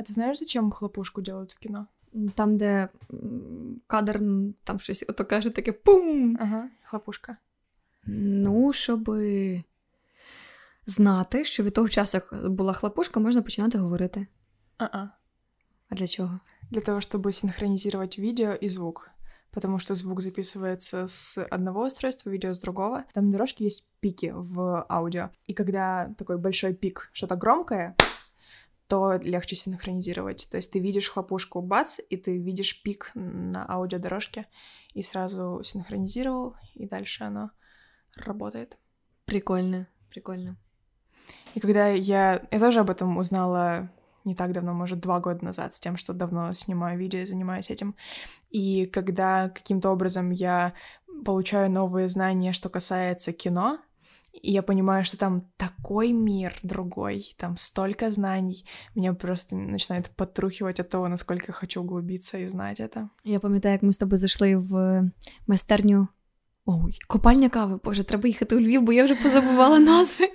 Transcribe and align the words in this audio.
А 0.00 0.02
ти 0.02 0.12
знаєш, 0.12 0.38
зачем 0.38 0.70
хлопушку 0.70 1.22
делают 1.22 1.54
в 1.54 1.58
кіно? 1.58 1.86
Там, 2.34 2.56
де 2.56 2.88
кадр, 3.86 4.20
там 4.64 4.80
щось 4.80 5.04
ото 5.08 5.24
каже 5.24 5.50
таке 5.50 5.72
пум. 5.72 6.38
Ага, 6.40 6.68
хлопушка. 6.82 7.36
Ну, 8.06 8.72
щоб 8.72 9.16
знати, 10.86 11.44
що 11.44 11.62
від 11.62 11.74
того 11.74 11.88
часу, 11.88 12.16
як 12.16 12.50
була 12.50 12.72
хлопушка, 12.72 13.20
можна 13.20 13.42
починати 13.42 13.78
говорити. 13.78 14.26
А-а. 14.78 15.08
А 15.88 15.94
для 15.94 16.06
чого? 16.06 16.40
Для 16.70 16.80
того, 16.80 17.00
чтобы 17.00 17.32
синхронизировать 17.32 18.18
видео 18.18 18.52
и 18.62 18.68
звук. 18.68 19.10
Потому 19.50 19.78
что 19.78 19.94
звук 19.94 20.20
записывается 20.20 21.06
с 21.08 21.44
одного 21.50 21.86
устройства, 21.86 22.30
видео 22.30 22.50
с 22.50 22.60
другого. 22.60 23.04
Там 23.14 23.26
на 23.26 23.32
дорожке 23.32 23.64
есть 23.64 23.88
пики 24.00 24.32
в 24.36 24.84
аудио. 24.88 25.30
И 25.46 25.54
когда 25.54 26.14
такой 26.18 26.36
большой 26.38 26.74
пик, 26.74 27.08
что-то 27.12 27.36
громкое, 27.36 27.96
то 28.91 29.15
легче 29.15 29.55
синхронизировать. 29.55 30.49
То 30.51 30.57
есть 30.57 30.73
ты 30.73 30.79
видишь 30.79 31.09
хлопушку 31.09 31.61
бац, 31.61 31.99
и 32.09 32.17
ты 32.17 32.37
видишь 32.37 32.83
пик 32.83 33.11
на 33.13 33.65
аудиодорожке, 33.65 34.47
и 34.93 35.01
сразу 35.01 35.61
синхронизировал, 35.63 36.55
и 36.73 36.85
дальше 36.85 37.23
оно 37.23 37.51
работает. 38.17 38.77
Прикольно, 39.23 39.87
прикольно. 40.09 40.57
И 41.55 41.61
когда 41.61 41.87
я... 41.87 42.45
Я 42.51 42.59
тоже 42.59 42.81
об 42.81 42.89
этом 42.89 43.15
узнала 43.15 43.89
не 44.25 44.35
так 44.35 44.51
давно, 44.51 44.73
может, 44.73 44.99
два 44.99 45.21
года 45.21 45.45
назад, 45.45 45.73
с 45.73 45.79
тем, 45.79 45.95
что 45.95 46.11
давно 46.11 46.51
снимаю 46.51 46.99
видео 46.99 47.19
и 47.19 47.25
занимаюсь 47.25 47.71
этим. 47.71 47.95
И 48.49 48.87
когда 48.87 49.47
каким-то 49.47 49.89
образом 49.89 50.31
я 50.31 50.73
получаю 51.23 51.71
новые 51.71 52.09
знания, 52.09 52.51
что 52.51 52.67
касается 52.67 53.31
кино, 53.31 53.79
и 54.33 54.51
я 54.51 54.61
понимаю, 54.61 55.03
что 55.03 55.17
там 55.17 55.41
такой 55.57 56.11
мир 56.11 56.53
другой, 56.63 57.35
там 57.37 57.57
столько 57.57 58.09
знаний, 58.09 58.65
меня 58.95 59.13
просто 59.13 59.55
начинает 59.55 60.09
подтрухивать 60.15 60.79
от 60.79 60.89
того, 60.89 61.07
насколько 61.07 61.45
я 61.47 61.53
хочу 61.53 61.81
углубиться 61.81 62.37
и 62.37 62.47
знать 62.47 62.79
это. 62.79 63.09
Я 63.23 63.39
пам'ятаю, 63.39 63.73
як 63.73 63.83
ми 63.83 63.93
з 63.93 63.97
тобою 63.97 64.17
зайшли 64.17 64.55
в 64.55 65.03
майстерню. 65.47 66.07
Ой, 66.65 66.99
копальня 67.07 67.49
кави, 67.49 67.79
боже, 67.83 68.03
треба 68.03 68.27
їхати 68.27 68.55
у 68.55 68.59
Львів, 68.59 68.81
бо 68.81 68.93
я 68.93 69.03
вже 69.03 69.15
позабувала 69.15 69.79
назви. 69.79 70.29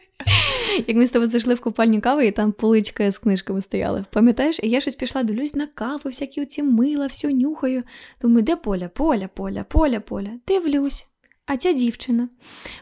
Як 0.86 0.96
ми 0.96 1.06
з 1.06 1.10
тобою 1.10 1.30
зайшли 1.30 1.54
в 1.54 1.60
копальню 1.60 2.00
кави, 2.00 2.26
і 2.26 2.32
там 2.32 2.52
поличка 2.52 3.10
з 3.10 3.18
книжками 3.18 3.60
стояли. 3.60 4.04
Пам'ятаєш? 4.12 4.60
І 4.62 4.68
я 4.68 4.80
щось 4.80 4.94
пішла, 4.94 5.22
дивлюсь 5.22 5.54
на 5.54 5.66
каву, 5.66 6.00
всякі 6.04 6.42
оці 6.42 6.62
мила, 6.62 7.06
все 7.06 7.32
нюхаю. 7.32 7.82
Думаю, 8.20 8.42
де 8.42 8.56
поля, 8.56 8.88
поля, 8.88 9.28
поля, 9.28 9.64
поля, 9.64 10.00
поля. 10.00 10.30
Дивлюсь. 10.46 11.06
А 11.45 11.57
ця 11.57 11.73
дівчина 11.73 12.29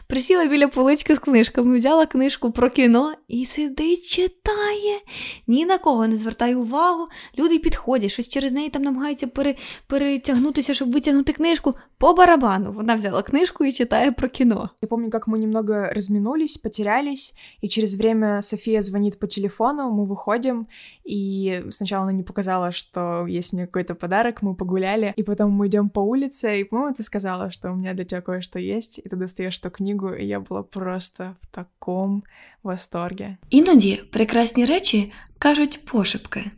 присіла 0.06 0.46
біля 0.46 0.68
полички 0.68 1.14
з 1.14 1.18
книжками, 1.18 1.76
взяла 1.76 2.06
книжку 2.06 2.52
про 2.52 2.70
кіно 2.70 3.12
і 3.28 3.44
сидить, 3.44 4.08
читає. 4.08 5.00
Ні 5.46 5.66
на 5.66 5.78
кого 5.78 6.06
не 6.06 6.16
звертає 6.16 6.56
увагу. 6.56 7.06
Люди 7.38 7.58
підходять, 7.58 8.10
щось 8.10 8.28
через 8.28 8.52
неї 8.52 8.70
там 8.70 8.82
намагаються 8.82 9.26
пере, 9.26 9.54
перетягнутися, 9.86 10.74
щоб 10.74 10.92
витягнути 10.92 11.32
книжку. 11.32 11.74
По 11.98 12.14
барабану. 12.14 12.72
Вона 12.72 12.94
взяла 12.94 13.22
книжку 13.22 13.64
і 13.64 13.72
читає 13.72 14.12
про 14.12 14.28
кіно. 14.28 14.70
Я 14.82 14.88
помню, 14.88 15.10
как 15.10 15.28
мы 15.28 15.38
немного 15.38 15.86
разминулись, 15.86 16.56
потерялись, 16.56 17.34
и 17.64 17.68
через 17.68 17.94
время 17.94 18.42
София 18.42 18.82
звонит 18.82 19.18
по 19.18 19.26
телефону, 19.26 19.90
мы 19.90 20.06
выходим, 20.06 20.66
и 21.04 21.62
сначала 21.70 22.02
она 22.04 22.12
не 22.12 22.22
показала, 22.22 22.72
что 22.72 23.26
есть 23.26 23.52
мне 23.52 23.66
какой-то 23.66 23.94
подарок, 23.94 24.42
мы 24.42 24.54
погуляли, 24.54 25.12
и 25.16 25.22
потом 25.22 25.50
мы 25.50 25.66
идем 25.66 25.90
по 25.90 26.00
улице, 26.00 26.60
и, 26.60 26.64
по-моему, 26.64 26.94
ты 26.94 27.02
сказала, 27.02 27.50
что 27.50 27.70
у 27.70 27.76
меня 27.76 27.94
для 27.94 28.04
тебя 28.04 28.20
кое-что 28.22 28.53
есть, 28.58 28.98
и 28.98 29.08
ты 29.08 29.16
достаешь 29.16 29.58
эту 29.58 29.70
книгу, 29.70 30.12
и 30.12 30.24
я 30.24 30.40
была 30.40 30.62
просто 30.62 31.36
в 31.40 31.46
таком 31.46 32.22
восторге. 32.62 33.36
Іноді 33.50 33.96
прекрасні 34.12 34.64
речі 34.64 35.12
кажуть 35.38 35.86
пошепки. 35.86 36.50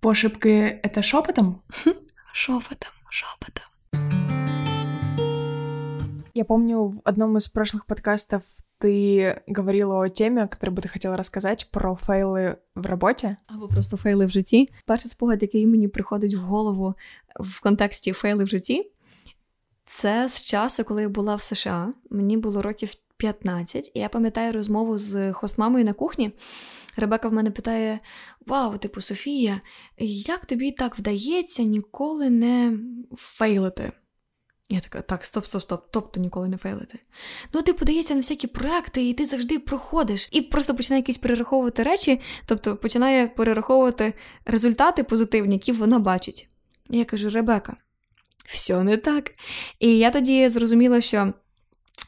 Пошепки — 0.00 0.84
это 0.84 1.02
шепотом? 1.02 1.60
Шепотом, 2.32 2.90
шепотом. 3.10 3.64
Я 6.34 6.44
помню, 6.44 6.86
в 6.86 7.00
одном 7.04 7.36
из 7.36 7.48
прошлых 7.48 7.84
подкастов 7.86 8.42
ты 8.78 9.42
говорила 9.46 10.00
о 10.00 10.08
теме, 10.08 10.44
о 10.44 10.48
которой 10.48 10.70
бы 10.70 10.80
ты 10.80 10.88
хотела 10.88 11.16
рассказать, 11.16 11.68
про 11.70 11.94
фейлы 11.94 12.56
в 12.74 12.86
работе. 12.86 13.36
Або 13.46 13.68
просто 13.68 13.96
фейли 13.96 14.26
в 14.26 14.30
житті. 14.30 14.68
Перший 14.86 15.10
спогад, 15.10 15.42
який 15.42 15.66
мені 15.66 15.88
приходить 15.88 16.34
в 16.34 16.40
голову 16.40 16.94
в 17.40 17.60
контексті 17.60 18.12
фейли 18.12 18.44
в 18.44 18.48
житті, 18.48 18.90
це 19.85 20.29
з 20.29 20.41
часу, 20.41 20.83
коли 20.83 21.01
я 21.01 21.09
була 21.09 21.35
в 21.35 21.41
США. 21.41 21.93
Мені 22.09 22.37
було 22.37 22.61
років 22.61 22.93
15, 23.17 23.91
і 23.93 23.99
я 23.99 24.09
пам'ятаю 24.09 24.53
розмову 24.53 24.97
з 24.97 25.33
хостмамою 25.33 25.85
на 25.85 25.93
кухні. 25.93 26.31
Ребека 26.97 27.27
в 27.27 27.33
мене 27.33 27.51
питає: 27.51 27.99
Вау, 28.45 28.77
типу, 28.77 29.01
Софія, 29.01 29.61
як 29.97 30.45
тобі 30.45 30.71
так 30.71 30.99
вдається 30.99 31.63
ніколи 31.63 32.29
не 32.29 32.79
фейлити? 33.17 33.91
Я 34.69 34.79
така, 34.79 35.01
так, 35.01 35.25
стоп, 35.25 35.45
стоп, 35.45 35.61
стоп, 35.61 35.85
тобто 35.91 36.19
ніколи 36.19 36.47
не 36.47 36.57
фейлити. 36.57 36.99
Ну, 37.53 37.61
ти 37.61 37.73
подається 37.73 38.13
на 38.13 38.19
всякі 38.19 38.47
проекти, 38.47 39.09
і 39.09 39.13
ти 39.13 39.25
завжди 39.25 39.59
проходиш, 39.59 40.29
і 40.31 40.41
просто 40.41 40.75
починає 40.75 40.99
якісь 40.99 41.17
перераховувати 41.17 41.83
речі, 41.83 42.21
тобто 42.45 42.77
починає 42.77 43.27
перераховувати 43.27 44.13
результати 44.45 45.03
позитивні, 45.03 45.55
які 45.55 45.71
вона 45.71 45.99
бачить. 45.99 46.49
І 46.89 46.97
я 46.97 47.05
кажу: 47.05 47.29
Ребека, 47.29 47.77
все 48.45 48.83
не 48.83 48.97
так. 48.97 49.31
І 49.79 49.97
я 49.97 50.11
тоді 50.11 50.49
зрозуміла, 50.49 51.01
що 51.01 51.33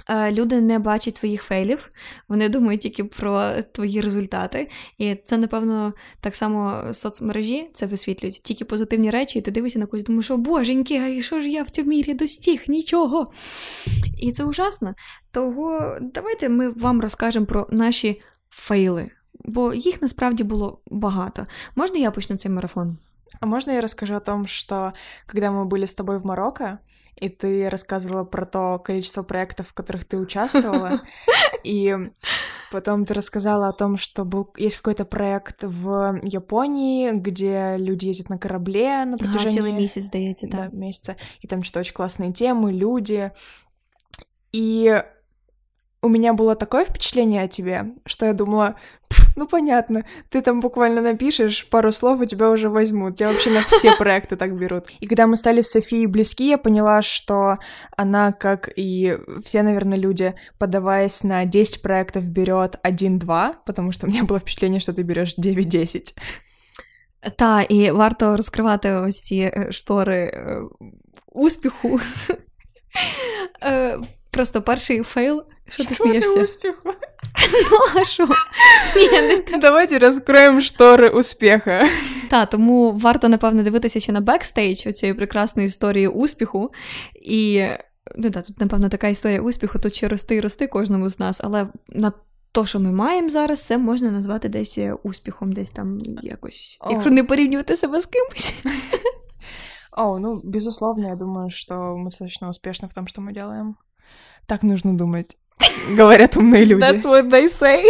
е, 0.10 0.32
люди 0.32 0.62
не 0.62 0.80
бачать 0.80 1.14
твоїх 1.14 1.44
фейлів, 1.44 1.90
вони 2.28 2.50
думають 2.50 2.82
тільки 2.82 3.04
про 3.04 3.52
твої 3.62 4.02
результати. 4.02 4.70
І 4.98 5.16
це, 5.26 5.38
напевно, 5.38 5.94
так 6.22 6.36
само 6.36 6.84
соцмережі 6.94 7.70
це 7.74 7.86
висвітлюють. 7.86 8.42
Тільки 8.44 8.66
позитивні 8.66 9.10
речі, 9.10 9.40
і 9.40 9.42
ти 9.42 9.52
дивишся 9.52 9.80
на 9.80 9.86
когось, 9.86 10.04
думаєш, 10.04 10.26
що 10.26 10.38
боженьки, 10.38 10.96
а 11.00 11.22
що 11.22 11.42
ж 11.42 11.50
я 11.50 11.64
в 11.64 11.70
цьому 11.70 11.90
мірі 11.90 12.14
достіг? 12.14 12.64
Нічого. 12.68 13.32
І 14.18 14.32
це 14.32 14.44
ужасно. 14.44 14.96
Того 15.32 15.98
давайте 16.02 16.50
ми 16.50 16.70
вам 16.70 17.02
розкажемо 17.02 17.46
про 17.46 17.68
наші 17.72 18.22
фейли, 18.50 19.10
бо 19.46 19.74
їх 19.74 20.02
насправді 20.02 20.44
було 20.44 20.82
багато. 20.92 21.44
Можна 21.76 21.98
я 21.98 22.12
почну 22.12 22.38
цей 22.38 22.52
марафон? 22.52 22.98
А 23.41 23.47
можно 23.47 23.71
я 23.71 23.81
расскажу 23.81 24.15
о 24.15 24.21
том, 24.21 24.47
что 24.47 24.93
когда 25.27 25.51
мы 25.51 25.65
были 25.65 25.87
с 25.87 25.95
тобой 25.95 26.19
в 26.19 26.25
Марокко, 26.25 26.81
и 27.17 27.29
ты 27.29 27.69
рассказывала 27.69 28.25
про 28.25 28.47
то 28.47 28.79
количество 28.79 29.23
проектов, 29.23 29.69
в 29.69 29.75
которых 29.75 30.05
ты 30.05 30.19
участвовала, 30.19 31.03
и 31.65 31.97
потом 32.71 33.05
ты 33.05 33.15
рассказала 33.15 33.69
о 33.69 33.73
том, 33.73 33.97
что 33.97 34.25
был, 34.25 34.53
есть 34.57 34.77
какой-то 34.77 35.05
проект 35.05 35.63
в 35.63 36.21
Японии, 36.23 37.13
где 37.13 37.77
люди 37.79 38.07
ездят 38.07 38.29
на 38.29 38.39
корабле 38.39 39.05
на 39.05 39.17
протяжении... 39.17 39.57
цілий 39.57 39.73
місяць, 39.73 40.05
здається, 40.05 40.47
да, 40.47 40.57
так. 40.57 40.73
месяца, 40.73 41.17
и 41.45 41.47
там 41.47 41.63
что-то 41.63 41.81
очень 41.81 41.95
классные 41.95 42.33
темы, 42.33 42.73
люди. 42.73 43.31
И 44.53 45.03
у 46.03 46.09
меня 46.09 46.33
было 46.33 46.55
такое 46.55 46.85
впечатление 46.85 47.45
о 47.45 47.49
тебе, 47.49 47.93
что 48.07 48.27
я 48.27 48.33
думала, 48.33 48.75
«Пф, 49.09 49.16
ну 49.37 49.47
понятно, 49.47 50.05
ты 50.29 50.43
там 50.43 50.61
буквально 50.61 51.01
напишешь 51.01 51.69
пару 51.71 51.93
слов, 51.93 52.23
и 52.23 52.27
тебя 52.27 52.51
уже 52.51 52.69
возьмут. 52.69 53.17
Тебя 53.17 53.29
вообще 53.29 53.51
на 53.51 53.63
все 53.63 53.97
проекты 53.97 54.37
так 54.37 54.57
берут. 54.57 54.85
И 55.01 55.07
когда 55.07 55.27
мы 55.27 55.37
стали 55.37 55.61
с 55.61 55.71
Софией 55.71 56.07
близки, 56.07 56.49
я 56.49 56.59
поняла, 56.59 57.03
что 57.03 57.59
она, 57.97 58.33
как 58.33 58.71
и 58.77 59.19
все, 59.45 59.63
наверное, 59.63 59.99
люди, 59.99 60.35
подаваясь 60.59 61.25
на 61.25 61.45
10 61.45 61.83
проектов, 61.83 62.25
берет 62.25 62.77
1-2, 62.85 63.55
потому 63.67 63.93
что 63.93 64.07
у 64.07 64.11
меня 64.11 64.25
было 64.25 64.39
впечатление, 64.39 64.81
что 64.81 64.93
ты 64.93 65.03
берешь 65.03 65.39
9-10. 65.39 66.15
Та, 67.37 67.63
і 67.63 67.91
варто 67.91 68.37
розкривати 68.37 68.93
ось 68.93 69.23
ці 69.23 69.37
е, 69.37 69.69
штори 69.71 70.17
е, 70.17 70.63
успіху. 71.27 72.01
Е, 74.37 74.37
Просто 74.37 74.63
перший 74.63 75.03
фейл. 75.03 75.45
Що 75.69 75.85
ти 75.85 75.95
смієшся? 75.95 76.43
успеху? 76.43 76.93
Ну, 77.53 77.79
а 78.01 78.05
що? 78.05 78.29
Ні, 78.97 79.23
не 79.23 79.39
те. 79.39 79.59
Давайте 79.59 79.99
раскроем 79.99 80.61
шторы 80.61 81.09
успеха. 81.09 81.89
Та, 82.31 82.47
тому 82.47 82.93
варто, 82.93 83.29
напевно, 83.29 83.63
дивитися 83.63 84.01
ще 84.01 84.13
на 84.13 84.21
бекстейдж 84.21 84.79
цієї 84.79 85.15
прекрасної 85.15 85.67
історії 85.67 86.09
успіху. 86.09 86.71
І 87.23 87.67
ну, 88.17 88.31
да, 88.31 88.43
тут, 88.43 88.61
напевно, 88.61 88.89
така 88.89 89.09
історія 89.09 89.41
успіху, 89.41 89.79
тут 89.79 89.95
ще 89.95 90.09
рости 90.09 90.35
і 90.35 90.41
рости 90.41 90.67
кожному 90.67 91.09
з 91.09 91.19
нас, 91.19 91.41
але 91.45 91.69
на 91.89 92.13
то, 92.53 92.67
що 92.67 92.81
ми 92.81 92.93
маємо 92.93 93.29
зараз, 93.29 93.63
це 93.63 93.79
можна 93.79 94.11
назвати 94.11 94.49
десь 94.49 94.79
успіхом, 95.03 95.53
десь 95.53 95.71
там 95.71 95.99
якось. 96.23 96.79
О. 96.81 96.91
Якщо 96.91 97.11
не 97.11 97.25
порівнювати 97.25 97.77
себе 97.77 98.01
з 98.01 98.07
кимось. 98.07 98.55
О, 99.97 100.19
ну, 100.19 100.41
безусловно, 100.45 101.09
я 101.09 101.17
думаю, 101.17 101.51
что 101.51 101.75
мы 101.75 102.05
достаточно 102.05 102.49
успешны 102.49 102.89
в 102.89 102.95
том, 102.95 103.07
что 103.07 103.21
мы 103.21 103.33
делаем. 103.33 103.77
Так 104.47 104.63
нужно 104.63 104.97
думать. 104.97 105.37
Говорят 105.97 106.37
умные 106.37 106.65
люди. 106.65 106.83
That's 106.83 107.05
what 107.05 107.31
they 107.31 107.49
say. 107.49 107.83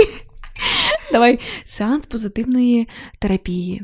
Давай, 1.13 1.41
сеанс 1.65 2.07
позитивної 2.07 2.89
терапії. 3.19 3.83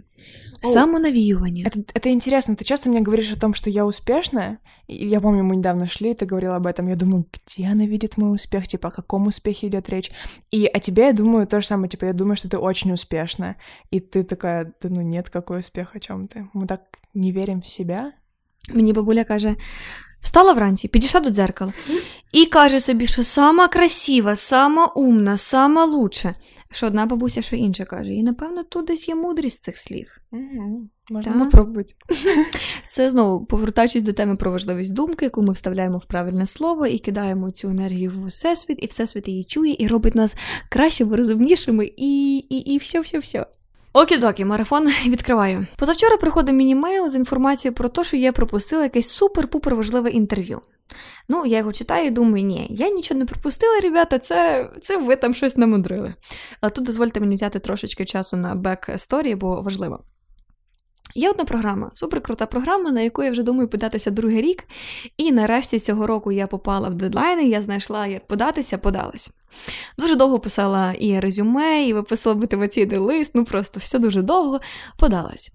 Самонавіювання. 0.63 1.65
Это, 1.65 1.79
это 1.95 2.09
интересно. 2.09 2.55
Ты 2.55 2.65
часто 2.65 2.91
мне 2.91 3.01
говоришь 3.01 3.33
о 3.33 3.39
том, 3.39 3.55
что 3.55 3.71
я 3.71 3.85
успешная. 3.85 4.59
И 4.89 5.07
я 5.07 5.21
помню, 5.21 5.45
мы 5.45 5.57
недавно 5.57 5.87
шли, 5.87 6.11
и 6.11 6.15
ты 6.15 6.27
говорила 6.27 6.57
об 6.57 6.67
этом. 6.67 6.89
Я 6.89 6.97
думаю, 6.97 7.27
где 7.33 7.67
она 7.67 7.87
видит 7.87 8.19
мой 8.19 8.35
успех? 8.35 8.67
Типа, 8.67 8.89
о 8.89 8.91
каком 8.91 9.27
успехе 9.27 9.69
идет 9.69 9.89
речь? 9.89 10.11
И 10.51 10.67
о 10.67 10.81
тебе 10.81 11.03
я 11.07 11.13
думаю 11.13 11.47
то 11.47 11.61
же 11.61 11.67
самое. 11.67 11.89
Типа, 11.89 12.07
я 12.07 12.13
думаю, 12.13 12.37
что 12.37 12.49
ты 12.49 12.59
очень 12.59 12.93
успешная. 12.93 13.55
И 13.93 14.01
ты 14.01 14.25
такая, 14.25 14.73
да 14.83 14.89
ну 14.89 15.01
нет, 15.01 15.31
какой 15.31 15.61
успех, 15.61 15.95
о 15.95 16.01
чем 16.01 16.27
ты? 16.27 16.49
Мы 16.55 16.67
так 16.67 16.81
не 17.15 17.33
верим 17.33 17.61
в 17.61 17.67
себя. 17.67 18.13
Мені 18.75 18.93
бабуля 18.93 19.25
каже: 19.25 19.57
встала 20.24 20.54
вранці, 20.54 20.88
підійшла 20.88 21.20
до 21.20 21.30
дзеркала 21.30 21.74
і 22.32 22.46
каже 22.46 22.80
собі, 22.80 23.08
що 23.08 23.24
сама 23.24 23.68
красива, 23.68 24.36
сама 24.36 24.86
умна, 24.86 25.38
сама 25.38 25.86
лучша. 25.86 26.36
Що 26.72 26.88
одна 26.88 27.06
бабуся, 27.06 27.42
що 27.42 27.56
інша 27.56 27.86
каже. 27.86 28.14
І 28.14 28.24
напевно 28.24 28.64
тут 28.64 28.86
десь 28.86 29.08
є 29.08 29.16
мудрість 29.16 29.64
цих 29.64 29.78
слів. 29.78 30.18
Угу. 30.32 30.88
Да. 31.10 31.34
попробовать. 31.34 31.96
Це 32.88 33.10
знову 33.10 33.46
повертаючись 33.46 34.04
до 34.04 34.14
теми 34.14 34.36
про 34.36 34.52
важливість 34.52 34.94
думки, 34.94 35.26
яку 35.26 35.42
ми 35.42 35.54
вставляємо 35.54 35.98
в 35.98 36.06
правильне 36.06 36.46
слово 36.46 36.88
і 36.88 37.00
кидаємо 37.00 37.52
цю 37.52 37.70
енергію 37.70 38.12
в 38.12 38.26
всесвіт, 38.26 38.80
і 38.82 38.88
всесвіт 38.88 39.28
її 39.28 39.44
чує 39.44 39.76
і 39.80 39.88
робить 39.88 40.16
нас 40.16 40.36
кращими, 40.70 41.16
розумнішими 41.16 41.92
і, 41.98 42.38
і, 42.38 42.58
і 42.58 42.78
все, 42.78 43.00
все, 43.00 43.20
все. 43.20 43.46
Okey-dokey, 43.94 44.46
марафон 44.46 44.88
відкриваю. 45.08 45.68
Позавчора 45.76 46.18
приходив 46.18 46.56
мені 46.56 46.76
мейл 46.76 47.10
з 47.10 47.16
інформацією 47.16 47.76
про 47.76 47.90
те, 47.90 48.04
що 48.04 48.18
я 48.18 48.32
пропустила 48.32 48.84
якесь 48.84 49.22
супер-пупер 49.22 49.76
важливе 49.76 50.10
інтерв'ю. 50.10 50.62
Ну, 51.30 51.46
я 51.46 51.58
його 51.58 51.74
читаю 51.74 52.08
і 52.08 52.12
думаю, 52.12 52.44
ні, 52.44 52.68
я 52.70 52.90
нічого 52.90 53.20
не 53.20 53.26
пропустила, 53.26 53.80
ребята, 53.80 54.20
це, 54.20 54.70
це 54.82 54.98
ви 54.98 55.16
там 55.16 55.34
щось 55.34 55.58
намудрили. 55.58 56.14
Але 56.62 56.70
тут 56.70 56.86
дозвольте 56.86 57.20
мені 57.20 57.36
взяти 57.36 57.60
трошечки 57.60 58.06
часу 58.06 58.38
на 58.38 58.56
backstory, 58.56 59.36
бо 59.36 59.62
важливо. 59.62 60.04
Є 61.16 61.30
одна 61.30 61.46
програма, 61.46 61.92
суперкрута 61.94 62.46
програма, 62.46 62.92
на 62.92 63.02
яку 63.02 63.24
я 63.24 63.32
вже 63.32 63.44
думаю 63.44 63.68
податися 63.68 64.12
другий 64.12 64.42
рік. 64.42 64.64
І 65.18 65.32
нарешті 65.32 65.80
цього 65.80 66.08
року 66.08 66.32
я 66.32 66.48
попала 66.48 66.90
в 66.90 66.94
дедлайни, 66.94 67.44
я 67.44 67.62
знайшла, 67.62 68.08
як 68.08 68.28
податися, 68.28 68.78
подалась. 68.78 69.32
Дуже 69.98 70.16
довго 70.16 70.40
писала 70.40 70.94
і 70.94 71.20
резюме, 71.20 71.84
і 71.84 71.94
виписала 71.94 72.36
мотиваційний 72.36 72.98
лист, 72.98 73.32
ну 73.36 73.46
просто 73.46 73.80
все 73.80 74.00
дуже 74.00 74.22
довго 74.22 74.60
подалась. 75.00 75.52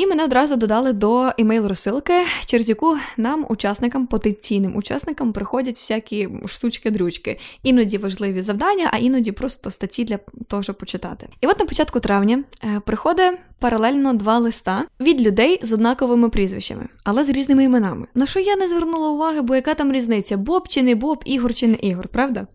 І 0.00 0.06
мене 0.06 0.24
одразу 0.24 0.56
додали 0.56 0.92
до 0.92 1.30
імейл-розсилки, 1.38 2.24
через 2.46 2.68
яку 2.68 2.96
нам, 3.16 3.46
учасникам, 3.48 4.06
потенційним 4.06 4.76
учасникам, 4.76 5.32
приходять 5.32 5.74
всякі 5.74 6.28
штучки-дрючки. 6.46 7.38
Іноді 7.62 7.98
важливі 7.98 8.42
завдання, 8.42 8.88
а 8.92 8.96
іноді 8.96 9.32
просто 9.32 9.70
статті 9.70 10.04
для 10.04 10.18
того, 10.48 10.62
щоб 10.62 10.78
почитати. 10.78 11.28
І 11.40 11.46
от 11.46 11.58
на 11.58 11.66
початку 11.66 12.00
травня 12.00 12.44
е, 12.64 12.80
приходить 12.86 13.38
паралельно 13.58 14.14
два 14.14 14.38
листа 14.38 14.84
від 15.00 15.22
людей 15.22 15.60
з 15.62 15.72
однаковими 15.72 16.28
прізвищами, 16.28 16.88
але 17.04 17.24
з 17.24 17.28
різними 17.28 17.64
іменами. 17.64 18.06
На 18.14 18.26
що 18.26 18.40
я 18.40 18.56
не 18.56 18.68
звернула 18.68 19.08
уваги, 19.08 19.40
бо 19.40 19.54
яка 19.54 19.74
там 19.74 19.92
різниця? 19.92 20.36
Боб 20.36 20.68
чи 20.68 20.82
не 20.82 20.94
Боб, 20.94 21.22
Ігор 21.24 21.54
чи 21.54 21.66
не 21.66 21.74
Ігор, 21.74 22.08
правда? 22.08 22.46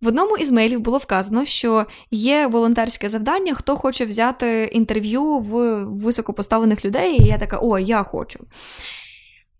В 0.00 0.08
одному 0.08 0.36
із 0.36 0.50
мейлів 0.50 0.80
було 0.80 0.98
вказано, 0.98 1.44
що 1.44 1.86
є 2.10 2.46
волонтерське 2.46 3.08
завдання, 3.08 3.54
хто 3.54 3.76
хоче 3.76 4.04
взяти 4.04 4.70
інтерв'ю 4.72 5.22
в 5.38 5.84
високопоставлених 5.84 6.84
людей, 6.84 7.22
і 7.22 7.26
я 7.26 7.38
така, 7.38 7.58
о, 7.62 7.78
я 7.78 8.02
хочу. 8.02 8.38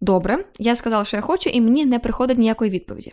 Добре, 0.01 0.45
я 0.59 0.77
сказала, 0.77 1.05
що 1.05 1.17
я 1.17 1.23
хочу, 1.23 1.51
і 1.51 1.61
мені 1.61 1.87
не 1.87 1.99
приходить 1.99 2.39
ніякої 2.39 2.71
відповіді. 2.71 3.13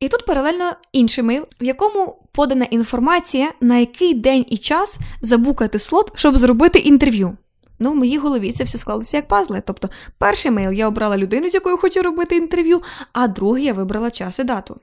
І 0.00 0.08
тут 0.08 0.26
паралельно 0.26 0.72
інший 0.92 1.24
мейл, 1.24 1.46
в 1.60 1.64
якому 1.64 2.22
подана 2.32 2.64
інформація, 2.64 3.52
на 3.60 3.78
який 3.78 4.14
день 4.14 4.46
і 4.48 4.58
час 4.58 4.98
забукати 5.22 5.78
слот, 5.78 6.12
щоб 6.14 6.36
зробити 6.36 6.78
інтерв'ю. 6.78 7.36
Ну, 7.78 7.92
в 7.92 7.96
моїй 7.96 8.18
голові 8.18 8.52
це 8.52 8.64
все 8.64 8.78
склалося 8.78 9.16
як 9.16 9.28
пазли. 9.28 9.62
Тобто, 9.66 9.88
перший 10.18 10.50
мейл 10.50 10.72
я 10.72 10.88
обрала 10.88 11.18
людину, 11.18 11.48
з 11.48 11.54
якою 11.54 11.76
хочу 11.76 12.02
робити 12.02 12.36
інтерв'ю, 12.36 12.82
а 13.12 13.28
другий 13.28 13.64
я 13.64 13.72
вибрала 13.72 14.10
час 14.10 14.38
і 14.38 14.44
дату. 14.44 14.76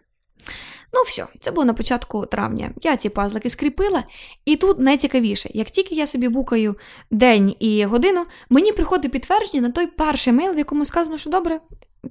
Ну, 0.94 1.04
все, 1.04 1.26
це 1.42 1.52
було 1.52 1.66
на 1.66 1.74
початку 1.74 2.26
травня. 2.26 2.72
Я 2.82 2.98
ці 2.98 3.10
пазлики 3.10 3.50
скріпила, 3.50 4.04
і 4.46 4.56
тут 4.56 4.80
найцікавіше, 4.80 5.50
як 5.54 5.70
тільки 5.72 5.96
я 5.96 6.08
собі 6.08 6.28
букаю 6.28 6.76
день 7.12 7.56
і 7.60 7.86
годину, 7.86 8.26
мені 8.50 8.72
приходить 8.72 9.12
підтвердження 9.12 9.62
на 9.62 9.72
той 9.72 9.88
перший 9.88 10.34
мейл, 10.34 10.54
в 10.54 10.58
якому 10.58 10.86
сказано, 10.86 11.18
що 11.18 11.30
добре, 11.30 11.60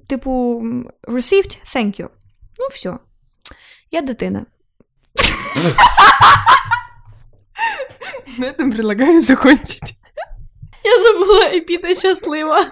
типу, 0.07 0.63
received, 1.03 1.75
thank 1.75 2.01
you. 2.01 2.09
Ну, 2.59 2.67
все. 2.71 2.97
Я 3.91 4.01
дитина. 4.01 4.45
На 8.37 8.45
этом 8.45 8.71
предлагаю 8.71 9.21
закончить. 9.21 9.93
Я 10.83 11.03
забула 11.03 11.45
епіта 11.45 11.95
щаслива. 11.95 12.71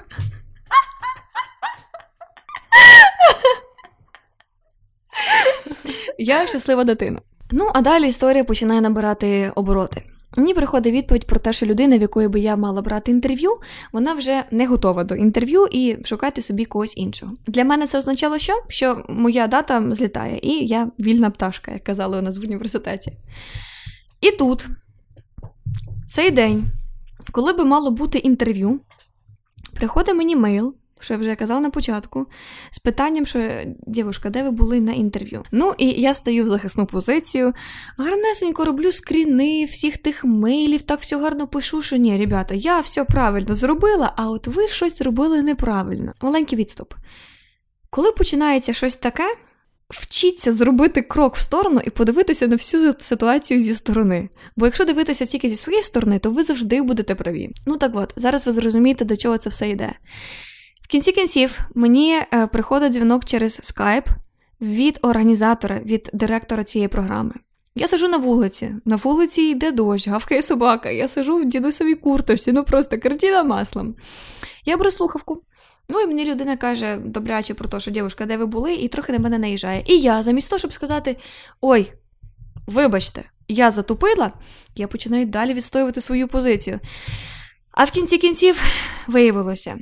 Я 6.17 6.47
щаслива 6.47 6.83
дитина. 6.83 7.21
Ну, 7.51 7.69
а 7.73 7.81
далі 7.81 8.07
історія 8.07 8.43
починає 8.43 8.81
набирати 8.81 9.51
обороти. 9.55 10.03
Мені 10.37 10.53
приходить 10.53 10.93
відповідь 10.93 11.27
про 11.27 11.39
те, 11.39 11.53
що 11.53 11.65
людина, 11.65 11.97
в 11.97 12.01
якої 12.01 12.27
би 12.27 12.39
я 12.39 12.55
мала 12.55 12.81
брати 12.81 13.11
інтерв'ю, 13.11 13.51
вона 13.91 14.13
вже 14.13 14.43
не 14.51 14.67
готова 14.67 15.03
до 15.03 15.15
інтерв'ю 15.15 15.67
і 15.71 15.97
шукати 16.05 16.41
собі 16.41 16.65
когось 16.65 16.97
іншого. 16.97 17.33
Для 17.47 17.63
мене 17.63 17.87
це 17.87 17.97
означало, 17.97 18.37
що? 18.37 18.53
Що 18.67 19.05
моя 19.09 19.47
дата 19.47 19.93
злітає, 19.93 20.39
і 20.43 20.67
я 20.67 20.91
вільна 20.99 21.29
пташка, 21.29 21.71
як 21.71 21.83
казали 21.83 22.19
у 22.19 22.21
нас 22.21 22.37
в 22.37 22.41
університеті. 22.41 23.11
І 24.21 24.31
тут, 24.31 24.67
цей 26.09 26.31
день, 26.31 26.65
коли 27.31 27.53
би 27.53 27.65
мало 27.65 27.91
бути 27.91 28.17
інтерв'ю, 28.17 28.79
приходить 29.73 30.15
мені 30.15 30.35
мейл, 30.35 30.75
що 30.99 31.13
я 31.13 31.19
вже 31.19 31.35
казала 31.35 31.59
на 31.59 31.69
початку, 31.69 32.25
з 32.71 32.79
питанням, 32.79 33.25
що 33.25 33.49
дівушка, 33.87 34.29
де 34.29 34.43
ви 34.43 34.51
були 34.51 34.79
на 34.79 34.91
інтерв'ю? 34.91 35.43
Ну 35.51 35.73
і 35.77 35.87
я 35.87 36.11
встаю 36.11 36.45
в 36.45 36.47
захисну 36.47 36.85
позицію, 36.85 37.51
гарнесенько 37.97 38.65
роблю 38.65 38.91
скріни 38.91 39.65
всіх 39.65 39.97
тих 39.97 40.25
мейлів, 40.25 40.81
так 40.81 40.99
все 40.99 41.17
гарно 41.17 41.47
пишу, 41.47 41.81
що 41.81 41.97
ні, 41.97 42.17
ребята, 42.17 42.55
я 42.55 42.79
все 42.79 43.03
правильно 43.03 43.55
зробила, 43.55 44.13
а 44.15 44.29
от 44.29 44.47
ви 44.47 44.67
щось 44.67 44.97
зробили 44.97 45.41
неправильно. 45.41 46.13
Маленький 46.21 46.59
відступ. 46.59 46.93
Коли 47.89 48.11
починається 48.11 48.73
щось 48.73 48.95
таке, 48.95 49.35
вчіться 49.89 50.51
зробити 50.51 51.01
крок 51.01 51.35
в 51.35 51.41
сторону 51.41 51.81
і 51.85 51.89
подивитися 51.89 52.47
на 52.47 52.55
всю 52.55 52.93
ситуацію 52.99 53.59
зі 53.59 53.73
сторони. 53.73 54.29
Бо 54.57 54.65
якщо 54.65 54.85
дивитися 54.85 55.25
тільки 55.25 55.49
зі 55.49 55.55
своєї 55.55 55.83
сторони, 55.83 56.19
то 56.19 56.31
ви 56.31 56.43
завжди 56.43 56.81
будете 56.81 57.15
праві. 57.15 57.49
Ну 57.65 57.77
так 57.77 57.91
от, 57.95 58.13
зараз 58.15 58.45
ви 58.45 58.51
зрозумієте, 58.51 59.05
до 59.05 59.17
чого 59.17 59.37
це 59.37 59.49
все 59.49 59.69
йде. 59.69 59.93
В 60.85 60.87
кінці 60.87 61.11
кінців 61.11 61.59
мені 61.75 62.21
е, 62.33 62.47
приходить 62.47 62.93
дзвінок 62.93 63.25
через 63.25 63.59
Skype 63.59 64.07
від 64.61 64.99
організатора, 65.01 65.79
від 65.79 66.09
директора 66.13 66.63
цієї 66.63 66.87
програми. 66.87 67.33
Я 67.75 67.87
сижу 67.87 68.07
на 68.07 68.17
вулиці. 68.17 68.75
На 68.85 68.95
вулиці 68.95 69.41
йде 69.41 69.71
дощ, 69.71 70.07
гавкає 70.07 70.41
собака. 70.41 70.89
Я 70.89 71.07
сижу 71.07 71.37
в 71.37 71.45
дідусовій 71.45 71.95
курточці, 71.95 72.51
ну 72.51 72.63
просто 72.63 72.97
картина 72.97 73.43
маслом. 73.43 73.95
Я 74.65 74.77
беру 74.77 74.91
слухавку. 74.91 75.41
Ну 75.89 76.01
і 76.01 76.07
мені 76.07 76.25
людина 76.25 76.57
каже 76.57 76.97
добряче 77.05 77.53
про 77.53 77.69
те, 77.69 77.79
що 77.79 77.91
дівчинка, 77.91 78.25
де 78.25 78.37
ви 78.37 78.45
були, 78.45 78.73
і 78.73 78.87
трохи 78.87 79.13
на 79.13 79.19
мене 79.19 79.39
наїжджає. 79.39 79.83
І 79.87 79.99
я, 79.99 80.23
замість 80.23 80.49
того, 80.49 80.59
щоб 80.59 80.73
сказати: 80.73 81.17
Ой, 81.61 81.91
вибачте, 82.67 83.23
я 83.47 83.71
затупила, 83.71 84.31
я 84.75 84.87
починаю 84.87 85.25
далі 85.25 85.53
відстоювати 85.53 86.01
свою 86.01 86.27
позицію. 86.27 86.79
А 87.71 87.83
в 87.83 87.91
кінці 87.91 88.17
кінців 88.17 88.61
виявилося, 89.07 89.77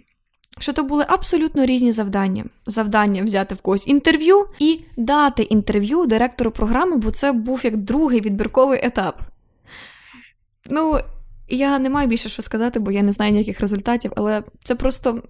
що 0.60 0.74
то 0.74 0.84
були 0.84 1.06
абсолютно 1.08 1.66
різні 1.66 1.92
завдання. 1.92 2.46
Завдання 2.66 3.24
взяти 3.24 3.56
в 3.56 3.62
когось 3.62 3.88
інтерв'ю 3.88 4.48
і 4.60 4.86
дати 4.98 5.44
інтерв'ю 5.44 6.06
директору 6.06 6.52
програми, 6.52 6.98
бо 6.98 7.12
це 7.12 7.32
був 7.32 7.62
як 7.64 7.78
другий 7.78 8.22
відбірковий 8.22 8.80
етап. 8.84 9.22
Ну, 10.70 11.00
я 11.50 11.80
не 11.80 11.90
маю 11.90 12.08
більше 12.08 12.30
що 12.30 12.42
сказати, 12.42 12.80
бо 12.80 12.92
я 12.92 13.04
не 13.04 13.12
знаю 13.12 13.32
ніяких 13.32 13.60
результатів, 13.60 14.12
але 14.16 14.44
це 14.64 14.76
просто 14.76 15.24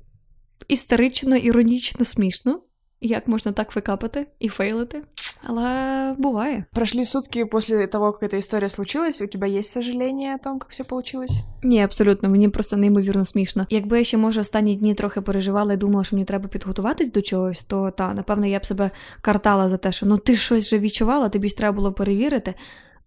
історично, 0.67 1.35
іронічно 1.35 2.05
смішно. 2.05 2.61
Як 3.01 3.27
можна 3.27 3.51
так 3.51 3.75
викапати 3.75 4.25
і 4.39 4.49
фейлити? 4.49 5.01
Але 5.43 6.15
буває. 6.17 6.65
Прошли 6.73 7.05
сутки 7.05 7.45
после 7.45 7.87
того, 7.87 8.11
как 8.13 8.23
эта 8.23 8.39
история 8.39 8.69
случилась. 8.69 9.21
У 9.21 9.27
тебя 9.27 9.47
есть 9.47 9.71
сожаление 9.71 10.35
о 10.35 10.37
том, 10.37 10.59
как 10.59 10.69
все 10.69 10.83
получилось? 10.83 11.39
Ні, 11.63 11.83
абсолютно, 11.83 12.29
мені 12.29 12.49
просто 12.49 12.77
неймовірно 12.77 13.25
смішно. 13.25 13.65
Якби 13.69 13.97
я 13.97 14.03
ще 14.03 14.17
може 14.17 14.41
останні 14.41 14.75
дні 14.75 14.93
трохи 14.93 15.21
переживала 15.21 15.73
і 15.73 15.77
думала, 15.77 16.03
що 16.03 16.15
мені 16.15 16.25
треба 16.25 16.47
підготуватись 16.47 17.11
до 17.11 17.21
чогось, 17.21 17.63
то 17.63 17.91
та 17.91 18.13
напевно 18.13 18.47
я 18.47 18.59
б 18.59 18.65
себе 18.65 18.91
картала 19.21 19.69
за 19.69 19.77
те, 19.77 19.91
що 19.91 20.05
ну 20.05 20.17
ти 20.17 20.35
щось 20.35 20.67
вже 20.67 20.79
відчувала, 20.79 21.29
тобі 21.29 21.49
ж 21.49 21.57
треба 21.57 21.75
було 21.75 21.93
перевірити. 21.93 22.53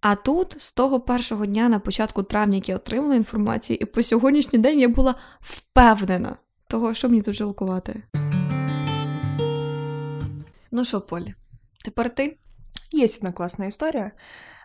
А 0.01 0.15
тут, 0.15 0.57
з 0.59 0.73
того 0.73 1.01
першого 1.01 1.47
дня 1.47 1.69
на 1.69 1.79
початку 1.79 2.23
травня, 2.23 2.57
як 2.57 2.69
я 2.69 2.77
отримала 2.77 3.15
інформацію, 3.15 3.79
і 3.81 3.85
по 3.85 4.03
сьогоднішній 4.03 4.59
день 4.59 4.81
я 4.81 4.89
була 4.89 5.15
впевнена 5.41 6.37
того, 6.69 6.95
що 6.95 7.09
мені 7.09 7.23
тут 7.23 7.35
жалкувати. 7.35 8.01
Ну 10.71 10.85
що, 10.85 11.01
Полі, 11.01 11.35
тепер 11.87 12.11
ти? 12.11 12.39
Есть 12.91 13.19
одна 13.19 13.33
классная 13.33 13.69
история. 13.69 14.13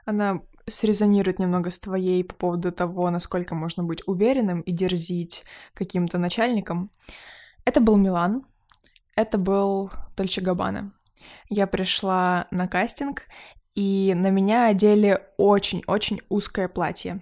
Она 0.06 0.42
срезонирует 0.68 1.40
немного 1.40 1.70
с 1.70 1.80
твоей 1.80 2.24
по 2.24 2.34
поводу 2.34 2.72
того, 2.72 3.10
насколько 3.12 3.56
можно 3.56 3.84
быть 3.84 4.02
уверенным 4.08 4.62
и 4.62 4.72
дерзить 4.72 5.44
каким-то 5.74 6.18
начальником. 6.18 6.90
Это 7.66 7.80
был 7.80 7.98
Милан, 7.98 8.44
это 9.16 9.38
был 9.38 9.92
Дольче 10.18 10.42
Габбана. 10.42 10.94
Я 11.50 11.68
пришла 11.68 12.48
на 12.52 12.68
кастинг, 12.68 13.24
и 13.76 14.14
на 14.16 14.32
меня 14.32 14.66
одели 14.66 15.20
очень-очень 15.38 16.22
узкое 16.30 16.68
платье. 16.68 17.22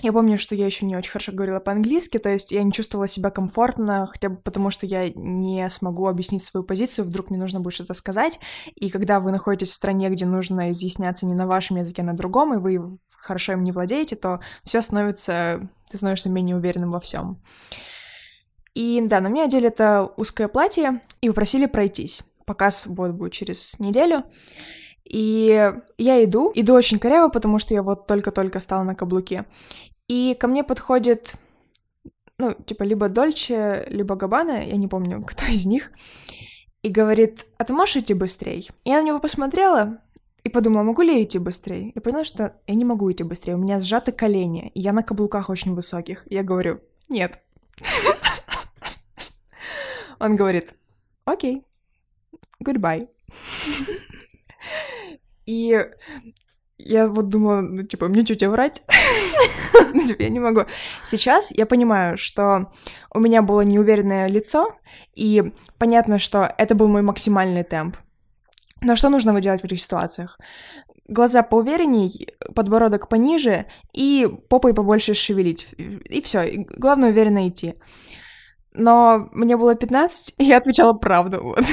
Я 0.00 0.12
помню, 0.12 0.38
что 0.38 0.54
я 0.54 0.66
еще 0.66 0.86
не 0.86 0.96
очень 0.96 1.10
хорошо 1.10 1.32
говорила 1.32 1.60
по-английски, 1.60 2.18
то 2.18 2.28
есть 2.28 2.50
я 2.50 2.62
не 2.62 2.72
чувствовала 2.72 3.06
себя 3.06 3.30
комфортно, 3.30 4.08
хотя 4.10 4.30
бы 4.30 4.36
потому, 4.36 4.70
что 4.70 4.86
я 4.86 5.10
не 5.10 5.68
смогу 5.68 6.08
объяснить 6.08 6.42
свою 6.42 6.64
позицию, 6.64 7.04
вдруг 7.04 7.30
мне 7.30 7.38
нужно 7.38 7.60
будет 7.60 7.74
что-то 7.74 7.94
сказать. 7.94 8.40
И 8.74 8.90
когда 8.90 9.20
вы 9.20 9.30
находитесь 9.30 9.70
в 9.70 9.74
стране, 9.74 10.08
где 10.08 10.26
нужно 10.26 10.72
изъясняться 10.72 11.26
не 11.26 11.34
на 11.34 11.46
вашем 11.46 11.76
языке, 11.76 12.02
а 12.02 12.06
на 12.06 12.14
другом, 12.14 12.54
и 12.54 12.56
вы 12.56 12.98
хорошо 13.16 13.52
им 13.52 13.62
не 13.62 13.70
владеете, 13.70 14.16
то 14.16 14.40
все 14.64 14.82
становится, 14.82 15.68
ты 15.90 15.98
становишься 15.98 16.30
менее 16.30 16.56
уверенным 16.56 16.90
во 16.90 16.98
всем. 16.98 17.40
И 18.74 19.00
да, 19.04 19.20
на 19.20 19.28
меня 19.28 19.44
одели 19.44 19.68
это 19.68 20.10
узкое 20.16 20.48
платье 20.48 21.02
и 21.20 21.28
попросили 21.28 21.66
пройтись. 21.66 22.22
Показ 22.46 22.86
вот 22.86 23.12
будет 23.12 23.32
через 23.32 23.78
неделю. 23.78 24.24
И 25.12 25.72
я 25.98 26.24
иду, 26.24 26.50
иду 26.54 26.74
очень 26.74 26.98
коряво, 26.98 27.28
потому 27.28 27.58
что 27.58 27.74
я 27.74 27.82
вот 27.82 28.06
только-только 28.06 28.60
стала 28.60 28.82
на 28.82 28.94
каблуке. 28.94 29.44
И 30.08 30.34
ко 30.40 30.48
мне 30.48 30.64
подходит, 30.64 31.34
ну, 32.38 32.54
типа, 32.54 32.82
либо 32.82 33.10
Дольче, 33.10 33.84
либо 33.88 34.16
Габана, 34.16 34.62
я 34.62 34.76
не 34.76 34.88
помню, 34.88 35.22
кто 35.26 35.44
из 35.46 35.66
них, 35.66 35.92
и 36.82 36.88
говорит, 36.88 37.46
а 37.58 37.64
ты 37.64 37.74
можешь 37.74 37.96
идти 37.96 38.14
быстрее? 38.14 38.64
Я 38.84 39.02
на 39.02 39.06
него 39.06 39.18
посмотрела 39.18 39.98
и 40.44 40.48
подумала, 40.48 40.82
могу 40.82 41.02
ли 41.02 41.14
я 41.14 41.22
идти 41.22 41.38
быстрее? 41.38 41.90
И 41.90 42.00
поняла, 42.00 42.24
что 42.24 42.56
я 42.66 42.74
не 42.74 42.86
могу 42.86 43.12
идти 43.12 43.22
быстрее, 43.22 43.54
у 43.54 43.58
меня 43.58 43.80
сжаты 43.80 44.12
колени, 44.12 44.72
и 44.74 44.80
я 44.80 44.94
на 44.94 45.02
каблуках 45.02 45.50
очень 45.50 45.74
высоких. 45.74 46.26
Я 46.30 46.42
говорю, 46.42 46.80
нет. 47.10 47.42
Он 50.18 50.36
говорит, 50.36 50.72
окей, 51.26 51.66
goodbye. 52.64 53.08
И 55.52 55.86
я 56.78 57.08
вот 57.08 57.28
думала, 57.28 57.60
ну, 57.60 57.82
типа, 57.82 58.08
мне 58.08 58.24
что, 58.24 58.34
тебе 58.34 58.48
врать? 58.48 58.82
ну, 59.94 60.06
типа, 60.06 60.22
я 60.22 60.30
не 60.30 60.40
могу. 60.40 60.62
Сейчас 61.04 61.52
я 61.52 61.66
понимаю, 61.66 62.16
что 62.16 62.72
у 63.14 63.20
меня 63.20 63.42
было 63.42 63.60
неуверенное 63.60 64.28
лицо, 64.28 64.74
и 65.14 65.52
понятно, 65.78 66.18
что 66.18 66.52
это 66.58 66.74
был 66.74 66.88
мой 66.88 67.02
максимальный 67.02 67.64
темп. 67.64 67.96
Но 68.80 68.96
что 68.96 69.10
нужно 69.10 69.38
делать 69.40 69.60
в 69.60 69.64
этих 69.64 69.80
ситуациях? 69.80 70.40
Глаза 71.06 71.42
поуверенней, 71.42 72.28
подбородок 72.54 73.08
пониже 73.08 73.66
и 73.92 74.28
попой 74.48 74.72
побольше 74.72 75.14
шевелить. 75.14 75.66
И 75.76 76.22
все. 76.22 76.64
Главное 76.78 77.10
уверенно 77.10 77.48
идти. 77.48 77.74
Но 78.72 79.28
мне 79.32 79.56
было 79.56 79.74
15, 79.74 80.36
и 80.38 80.44
я 80.44 80.56
отвечала 80.56 80.94
правду. 80.94 81.42
Вот. 81.42 81.64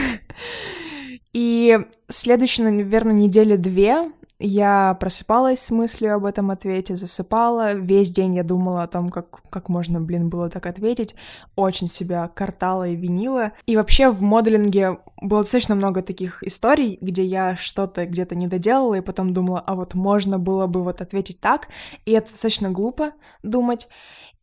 И 1.33 1.79
следующие, 2.07 2.69
наверное, 2.69 3.13
недели 3.13 3.55
две 3.55 4.11
я 4.41 4.95
просыпалась 5.01 5.59
с 5.59 5.69
мыслью 5.69 6.15
об 6.15 6.25
этом 6.25 6.49
ответе, 6.49 6.95
засыпала. 6.95 7.73
Весь 7.73 8.09
день 8.09 8.35
я 8.35 8.43
думала 8.43 8.83
о 8.83 8.87
том, 8.87 9.09
как, 9.09 9.41
как 9.49 9.67
можно, 9.67 9.99
блин, 9.99 10.29
было 10.29 10.49
так 10.49 10.65
ответить. 10.65 11.13
Очень 11.57 11.89
себя 11.89 12.29
картала 12.29 12.87
и 12.87 12.95
винила. 12.95 13.51
И 13.65 13.75
вообще 13.75 14.09
в 14.09 14.21
моделинге 14.21 14.99
было 15.21 15.41
достаточно 15.41 15.75
много 15.75 16.01
таких 16.01 16.41
историй, 16.43 16.97
где 17.01 17.23
я 17.23 17.57
что-то 17.57 18.05
где-то 18.05 18.35
не 18.35 18.47
доделала, 18.47 18.95
и 18.95 19.01
потом 19.01 19.33
думала, 19.33 19.59
а 19.59 19.75
вот 19.75 19.93
можно 19.93 20.39
было 20.39 20.67
бы 20.67 20.85
вот 20.85 21.01
ответить 21.01 21.41
так. 21.41 21.67
И 22.05 22.13
это 22.13 22.31
достаточно 22.31 22.69
глупо 22.71 23.11
думать. 23.43 23.89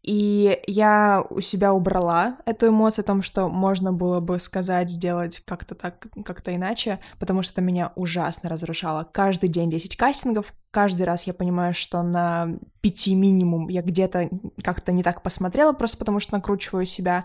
И 0.07 0.63
я 0.69 1.25
у 1.31 1.41
себя 1.41 1.75
убрала 1.75 2.39
эту 2.47 2.69
эмоцию 2.69 3.03
о 3.03 3.07
том, 3.07 3.23
что 3.23 3.49
можно 3.49 3.93
было 3.93 4.21
бы 4.21 4.39
сказать, 4.39 4.89
сделать 4.89 5.41
как-то 5.41 5.75
так, 5.75 6.07
как-то 6.25 6.55
иначе, 6.55 7.01
потому 7.19 7.43
что 7.43 7.55
это 7.55 7.63
меня 7.63 7.93
ужасно 7.97 8.49
разрушало. 8.49 9.09
Каждый 9.13 9.49
день 9.49 9.69
10 9.69 9.97
кастингов, 9.97 10.55
каждый 10.76 11.06
раз 11.06 11.28
я 11.28 11.34
понимаю, 11.34 11.74
что 11.74 12.02
на 12.02 12.58
пяти 12.82 13.14
минимум 13.14 13.68
я 13.70 13.82
где-то 13.82 14.30
как-то 14.64 14.92
не 14.92 15.04
так 15.04 15.22
посмотрела, 15.22 15.74
просто 15.74 15.98
потому 15.98 16.20
что 16.20 16.34
накручиваю 16.34 16.86
себя. 16.86 17.24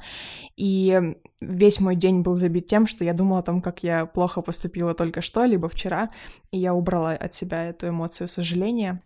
И 0.56 1.14
весь 1.40 1.80
мой 1.80 1.96
день 1.96 2.22
был 2.22 2.36
забит 2.36 2.66
тем, 2.66 2.86
что 2.86 3.04
я 3.04 3.14
думала 3.14 3.38
о 3.38 3.42
том, 3.42 3.62
как 3.62 3.84
я 3.84 4.06
плохо 4.06 4.42
поступила 4.42 4.94
только 4.94 5.20
что, 5.20 5.44
либо 5.44 5.68
вчера, 5.68 6.08
и 6.50 6.58
я 6.58 6.74
убрала 6.74 7.12
от 7.12 7.34
себя 7.34 7.64
эту 7.64 7.88
эмоцию 7.88 8.28
сожаления. 8.28 9.00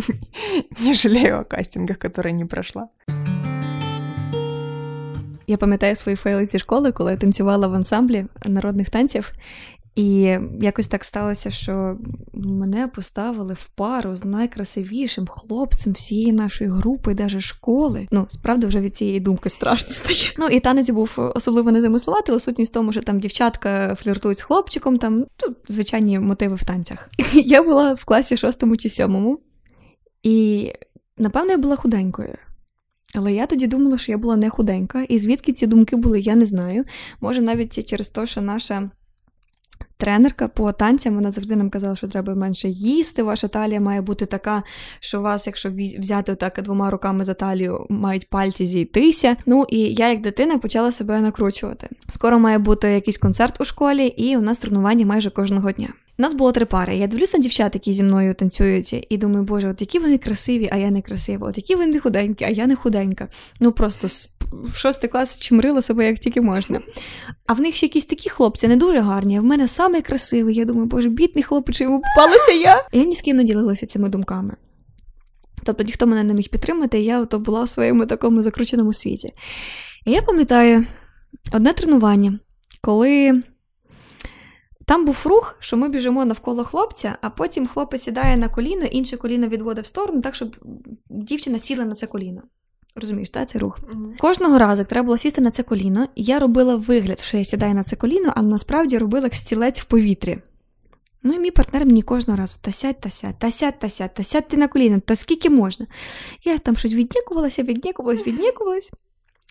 Не 0.79 0.93
жалею 0.93 1.39
о 1.39 1.43
кастингах, 1.43 1.97
которые 1.97 2.33
не 2.33 2.45
прошла. 2.45 2.89
Я 5.47 5.57
пам'ятаю 5.57 5.95
свої 5.95 6.15
фейли 6.15 6.45
зі 6.45 6.59
школи, 6.59 6.91
коли 6.91 7.11
я 7.11 7.17
танцювала 7.17 7.67
в 7.67 7.73
ансамблі 7.73 8.25
народних 8.45 8.89
танців, 8.89 9.31
І 9.98 10.38
якось 10.60 10.86
так 10.86 11.04
сталося, 11.04 11.50
що 11.50 11.96
мене 12.34 12.88
поставили 12.88 13.54
в 13.54 13.68
пару 13.68 14.16
з 14.16 14.24
найкрасивішим 14.24 15.26
хлопцем 15.26 15.92
всієї 15.92 16.32
нашої 16.32 16.70
групи, 16.70 17.14
навіть 17.14 17.40
школи. 17.40 18.08
Ну, 18.10 18.26
справді, 18.28 18.66
вже 18.66 18.80
від 18.80 18.96
цієї 18.96 19.20
думки 19.20 19.48
страшно 19.48 19.94
стає. 19.94 20.32
Ну 20.38 20.46
і 20.46 20.60
танець 20.60 20.90
був 20.90 21.32
особливо 21.34 21.72
незамисловатий, 21.72 22.32
але 22.32 22.40
сутність 22.40 22.72
в 22.72 22.74
тому, 22.74 22.92
що 22.92 23.02
там 23.02 23.20
дівчатка 23.20 23.94
фліртують 23.94 24.38
з 24.38 24.42
хлопчиком, 24.42 24.98
там 24.98 25.18
ну, 25.18 25.54
звичайні 25.68 26.18
мотиви 26.18 26.54
в 26.54 26.64
танцях. 26.64 27.10
Я 27.34 27.62
була 27.62 27.94
в 27.94 28.04
класі 28.04 28.36
шостому 28.36 28.76
чи 28.76 28.88
сьомому, 28.88 29.40
і 30.22 30.68
напевно 31.16 31.52
я 31.52 31.58
була 31.58 31.76
худенькою. 31.76 32.34
Але 33.14 33.32
я 33.32 33.46
тоді 33.46 33.66
думала, 33.66 33.98
що 33.98 34.12
я 34.12 34.18
була 34.18 34.36
не 34.36 34.50
худенька, 34.50 35.02
і 35.02 35.18
звідки 35.18 35.52
ці 35.52 35.66
думки 35.66 35.96
були, 35.96 36.20
я 36.20 36.34
не 36.34 36.44
знаю. 36.44 36.84
Може, 37.20 37.40
навіть 37.40 37.86
через 37.86 38.08
те, 38.08 38.26
що 38.26 38.40
наша 38.40 38.90
Тренерка 40.00 40.48
по 40.48 40.72
танцям 40.72 41.14
вона 41.14 41.30
завжди 41.30 41.56
нам 41.56 41.70
казала, 41.70 41.96
що 41.96 42.08
треба 42.08 42.34
менше 42.34 42.68
їсти. 42.68 43.22
Ваша 43.22 43.48
талія 43.48 43.80
має 43.80 44.00
бути 44.00 44.26
така, 44.26 44.62
що 45.00 45.20
вас, 45.20 45.46
якщо 45.46 45.70
взяти 45.98 46.34
так 46.34 46.60
двома 46.62 46.90
руками 46.90 47.24
за 47.24 47.34
талію, 47.34 47.86
мають 47.88 48.28
пальці 48.28 48.66
зійтися. 48.66 49.36
Ну 49.46 49.66
і 49.68 49.78
я, 49.78 50.08
як 50.08 50.20
дитина, 50.20 50.58
почала 50.58 50.92
себе 50.92 51.20
накручувати. 51.20 51.88
Скоро 52.08 52.38
має 52.38 52.58
бути 52.58 52.88
якийсь 52.88 53.18
концерт 53.18 53.60
у 53.60 53.64
школі, 53.64 54.06
і 54.06 54.36
у 54.36 54.40
нас 54.40 54.58
тренування 54.58 55.06
майже 55.06 55.30
кожного 55.30 55.72
дня. 55.72 55.88
У 56.18 56.22
нас 56.22 56.34
було 56.34 56.52
три 56.52 56.66
пари. 56.66 56.96
Я 56.96 57.06
дивлюся 57.06 57.38
на 57.38 57.42
дівчат, 57.42 57.74
які 57.74 57.92
зі 57.92 58.02
мною 58.02 58.34
танцюють, 58.34 59.06
і 59.08 59.18
думаю, 59.18 59.42
боже, 59.42 59.68
от 59.68 59.80
які 59.80 59.98
вони 59.98 60.18
красиві, 60.18 60.68
а 60.72 60.76
я 60.76 60.90
не 60.90 61.02
красива, 61.02 61.48
от 61.48 61.56
які 61.56 61.74
вони 61.74 62.00
худенькі, 62.00 62.44
а 62.44 62.48
я 62.48 62.66
не 62.66 62.76
худенька. 62.76 63.28
Ну 63.60 63.72
просто 63.72 64.08
в 64.52 64.76
шостий 64.76 65.10
клас 65.10 65.40
чмирила 65.40 65.82
себе 65.82 66.06
як 66.06 66.18
тільки 66.18 66.40
можна. 66.40 66.80
А 67.46 67.52
в 67.52 67.60
них 67.60 67.74
ще 67.74 67.86
якісь 67.86 68.04
такі 68.04 68.30
хлопці 68.30 68.68
не 68.68 68.76
дуже 68.76 69.00
гарні. 69.00 69.38
а 69.38 69.40
В 69.40 69.44
мене 69.44 69.68
самий 69.68 70.02
красивий. 70.02 70.54
Я 70.54 70.64
думаю, 70.64 70.86
боже, 70.86 71.08
бідний 71.08 71.42
хлопець, 71.42 71.80
йому 71.80 72.02
попалася 72.02 72.52
я. 72.52 72.86
І 72.92 72.98
я 72.98 73.04
ні 73.04 73.14
з 73.14 73.20
ким 73.20 73.36
не 73.36 73.44
ділилася 73.44 73.86
цими 73.86 74.08
думками. 74.08 74.56
Тобто 75.64 75.84
ніхто 75.84 76.06
мене 76.06 76.24
не 76.24 76.34
міг 76.34 76.48
підтримати, 76.48 77.00
і 77.00 77.04
я 77.04 77.24
то 77.24 77.38
була 77.38 77.62
в 77.62 77.68
своєму 77.68 78.06
такому 78.06 78.42
закрученому 78.42 78.92
світі. 78.92 79.32
І 80.06 80.10
я 80.10 80.22
пам'ятаю 80.22 80.86
одне 81.52 81.72
тренування, 81.72 82.38
коли. 82.80 83.42
Там 84.86 85.04
був 85.04 85.22
рух, 85.24 85.56
що 85.60 85.76
ми 85.76 85.88
біжимо 85.88 86.24
навколо 86.24 86.64
хлопця, 86.64 87.18
а 87.20 87.30
потім 87.30 87.66
хлопець 87.66 88.02
сідає 88.02 88.36
на 88.36 88.48
коліно, 88.48 88.84
інше 88.84 89.16
коліно 89.16 89.48
відводить 89.48 89.84
в 89.84 89.88
сторону, 89.88 90.20
так, 90.20 90.34
щоб 90.34 90.56
дівчина 91.10 91.58
сіла 91.58 91.84
на 91.84 91.94
це 91.94 92.06
коліно. 92.06 92.42
Розумієш, 92.96 93.30
та 93.30 93.44
це 93.44 93.58
рух. 93.58 93.78
Mm-hmm. 93.80 94.16
Кожного 94.16 94.58
разу 94.58 94.82
як 94.82 94.88
треба 94.88 95.04
було 95.04 95.18
сісти 95.18 95.40
на 95.40 95.50
це 95.50 95.62
коліно, 95.62 96.08
і 96.14 96.22
я 96.22 96.38
робила 96.38 96.76
вигляд, 96.76 97.20
що 97.20 97.36
я 97.36 97.44
сідаю 97.44 97.74
на 97.74 97.82
це 97.82 97.96
коліно, 97.96 98.32
але 98.36 98.48
насправді 98.48 98.98
робила 98.98 99.24
як 99.24 99.34
стілець 99.34 99.80
в 99.80 99.84
повітрі. 99.84 100.38
Ну 101.22 101.34
і 101.34 101.38
мій 101.38 101.50
партнер 101.50 101.86
мені 101.86 102.02
кожного 102.02 102.38
разу 102.38 102.56
та 102.60 102.72
сядь, 102.72 103.00
та 103.00 103.10
сядь, 103.10 103.38
та 103.38 103.50
сядь, 103.50 103.78
та 103.78 103.88
сядь, 103.88 104.14
та 104.14 104.22
сядь 104.22 104.48
ти 104.48 104.56
на 104.56 104.68
коліно, 104.68 105.00
та 105.00 105.16
скільки 105.16 105.50
можна. 105.50 105.86
Я 106.44 106.58
там 106.58 106.76
щось 106.76 106.92
віднікувалася, 106.92 107.62
віднікувалась, 107.62 108.26
віднікувалась. 108.26 108.90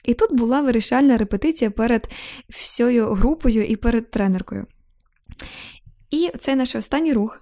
І 0.05 0.13
тут 0.13 0.33
була 0.33 0.61
вирішальна 0.61 1.17
репетиція 1.17 1.71
перед 1.71 2.09
всією 2.49 3.13
групою 3.13 3.65
і 3.65 3.75
перед 3.75 4.11
тренеркою. 4.11 4.65
І 6.09 6.31
це 6.39 6.55
наш 6.55 6.75
останній 6.75 7.13
рух, 7.13 7.41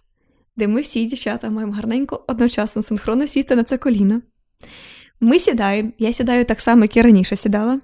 де 0.56 0.68
ми 0.68 0.82
всі 0.82 1.06
дівчата 1.06 1.50
маємо 1.50 1.74
гарненько 1.74 2.24
одночасно 2.28 2.82
синхронно 2.82 3.28
сісти 3.28 3.56
на 3.56 3.64
це 3.64 3.78
коліно. 3.78 4.22
Ми 5.19 5.39
сідаємо, 5.39 5.91
я 6.00 6.13
сідаю 6.13 6.45
так 6.45 6.62
само, 6.62 6.81
як 6.81 6.98
і 6.98 7.01
раніше 7.01 7.36
сідала. 7.36 7.81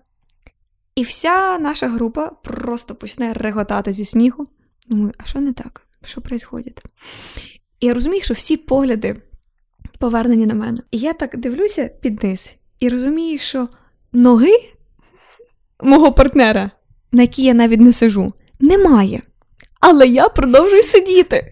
І 0.95 1.03
вся 1.03 1.57
наша 1.59 1.87
група 1.87 2.27
просто 2.27 2.95
починає 2.95 3.33
реготати 3.33 3.91
зі 3.91 4.05
сміху. 4.05 4.45
Думаю, 4.87 5.13
а 5.17 5.25
що 5.25 5.39
не 5.39 5.53
так? 5.53 5.81
Що 6.05 6.21
відбувається? 6.21 6.81
І 7.79 7.87
я 7.87 7.93
розумію, 7.93 8.21
що 8.21 8.33
всі 8.33 8.57
погляди 8.57 9.21
повернені 9.99 10.45
на 10.45 10.53
мене. 10.53 10.77
І 10.91 10.97
я 10.97 11.13
так 11.13 11.37
дивлюся 11.37 11.87
під 12.01 12.23
низ 12.23 12.55
і 12.79 12.89
розумію, 12.89 13.39
що 13.39 13.67
ноги 14.13 14.53
мого 15.83 16.11
партнера, 16.11 16.71
на 17.11 17.21
якій 17.21 17.43
я 17.43 17.53
навіть 17.53 17.79
не 17.79 17.93
сижу, 17.93 18.33
немає. 18.59 19.21
Але 19.79 20.07
я 20.07 20.29
продовжую 20.29 20.83
сидіти. 20.83 21.51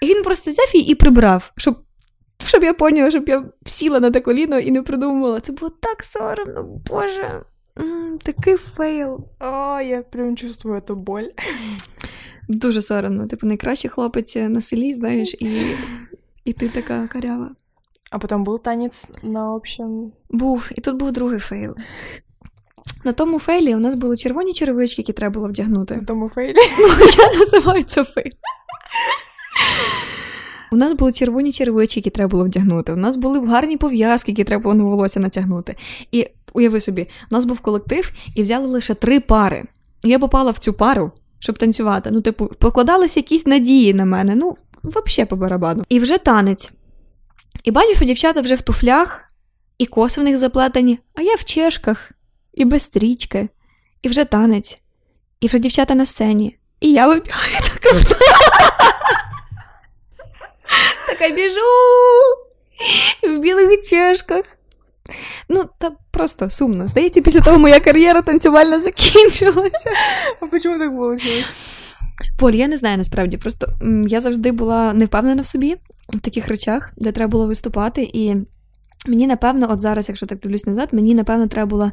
І 0.00 0.06
він 0.06 0.22
просто 0.22 0.50
взяв 0.50 0.70
її 0.74 0.88
і 0.88 0.94
прибрав, 0.94 1.52
щоб 1.56 1.78
щоб 2.46 2.62
я 2.64 2.74
поняла, 2.74 3.10
щоб 3.10 3.28
я 3.28 3.44
сіла 3.66 4.00
на 4.00 4.10
те 4.10 4.20
коліно 4.20 4.58
і 4.58 4.70
не 4.70 4.82
придумувала. 4.82 5.40
Це 5.40 5.52
було 5.52 5.72
так 5.80 6.04
соромно, 6.04 6.62
Боже. 6.90 7.42
М, 7.78 8.18
такий 8.22 8.56
фейл. 8.56 9.24
О, 9.40 9.80
я 9.80 10.02
прям 10.10 10.36
чувствую 10.36 10.80
эту 10.80 10.94
боль. 10.94 11.24
Дуже 12.48 12.82
соромно. 12.82 13.26
Типу, 13.26 13.46
найкращий 13.46 13.90
хлопець 13.90 14.36
на 14.36 14.60
селі, 14.60 14.94
знаєш, 14.94 15.34
і, 15.34 15.60
і 16.44 16.52
ти 16.52 16.68
така 16.68 17.06
карява. 17.08 17.50
А 18.10 18.18
потом 18.18 18.44
был 18.44 18.62
танец 18.62 19.10
на 19.22 19.52
общем. 19.54 20.12
Був, 20.30 20.70
і 20.76 20.80
тут 20.80 20.96
був 20.96 21.12
другий 21.12 21.38
фейл. 21.38 21.74
На 23.04 23.12
тому 23.12 23.38
фейлі 23.38 23.74
у 23.74 23.78
нас 23.78 23.94
були 23.94 24.16
червоні 24.16 24.52
черевички, 24.54 25.02
які 25.02 25.12
треба 25.12 25.34
було 25.34 25.48
вдягнути. 25.48 25.96
На 25.96 26.04
тому 26.04 26.28
фейлі. 26.28 26.56
Я 27.18 27.38
називаю 27.38 27.84
це 27.84 28.04
фейл. 28.04 28.32
У 30.72 30.76
нас 30.76 30.92
були 30.92 31.12
червоні 31.12 31.52
черевички, 31.52 32.00
які 32.00 32.10
треба 32.10 32.30
було 32.30 32.44
вдягнути. 32.44 32.92
У 32.92 32.96
нас 32.96 33.16
були 33.16 33.46
гарні 33.46 33.76
пов'язки, 33.76 34.32
які 34.32 34.44
треба 34.44 34.62
було 34.62 34.74
на 34.74 34.84
волосся 34.84 35.20
натягнути. 35.20 35.76
І 36.12 36.28
уяви 36.52 36.80
собі, 36.80 37.02
у 37.30 37.34
нас 37.34 37.44
був 37.44 37.60
колектив 37.60 38.12
і 38.34 38.42
взяли 38.42 38.66
лише 38.66 38.94
три 38.94 39.20
пари. 39.20 39.64
Я 40.02 40.18
попала 40.18 40.50
в 40.50 40.58
цю 40.58 40.72
пару, 40.72 41.12
щоб 41.38 41.58
танцювати. 41.58 42.10
Ну, 42.10 42.20
типу, 42.20 42.46
покладалися 42.46 43.20
якісь 43.20 43.46
надії 43.46 43.94
на 43.94 44.04
мене. 44.04 44.34
Ну, 44.34 44.56
взагалі 44.84 45.28
по 45.28 45.36
барабану. 45.36 45.84
І 45.88 45.98
вже 45.98 46.18
танець. 46.18 46.72
І 47.64 47.70
бачу, 47.70 47.94
що 47.94 48.04
дівчата 48.04 48.40
вже 48.40 48.54
в 48.54 48.62
туфлях, 48.62 49.20
і 49.78 49.86
коси 49.86 50.20
в 50.20 50.24
них 50.24 50.36
заплетені, 50.36 50.98
а 51.14 51.22
я 51.22 51.34
в 51.34 51.44
чешках, 51.44 52.12
і 52.54 52.64
без 52.64 52.82
стрічки, 52.82 53.48
і 54.02 54.08
вже 54.08 54.24
танець, 54.24 54.82
і 55.40 55.46
вже 55.46 55.58
дівчата 55.58 55.94
на 55.94 56.04
сцені. 56.04 56.54
І 56.80 56.92
я 56.92 57.06
вибігаю 57.06 57.56
така. 57.60 57.96
Така 61.22 61.34
біжу 61.34 61.60
в 63.22 63.40
білих 63.40 63.82
чешках. 63.82 64.44
Ну, 65.48 65.64
та 65.78 65.90
просто 66.10 66.50
сумно. 66.50 66.88
Здається, 66.88 67.20
після 67.22 67.40
того 67.40 67.58
моя 67.58 67.80
кар'єра 67.80 68.22
танцювальна 68.22 68.80
закінчилася. 68.80 69.90
А 70.40 70.46
почему 70.46 70.78
так 70.78 70.96
получилось? 70.96 71.46
Поль, 72.38 72.52
я 72.52 72.66
не 72.66 72.76
знаю 72.76 72.98
насправді. 72.98 73.36
Просто 73.36 73.68
я 74.06 74.20
завжди 74.20 74.52
була 74.52 74.92
не 74.92 75.04
впевнена 75.04 75.42
в 75.42 75.46
собі 75.46 75.76
в 76.08 76.20
таких 76.20 76.48
речах, 76.48 76.92
де 76.96 77.12
треба 77.12 77.30
було 77.30 77.46
виступати. 77.46 78.10
І 78.12 78.34
мені, 79.07 79.27
напевно, 79.27 79.71
от 79.71 79.81
зараз, 79.81 80.09
якщо 80.09 80.25
так 80.25 80.39
дивлюсь 80.39 80.65
назад, 80.65 80.89
мені, 80.91 81.15
напевно, 81.15 81.47
треба 81.47 81.69
була 81.69 81.91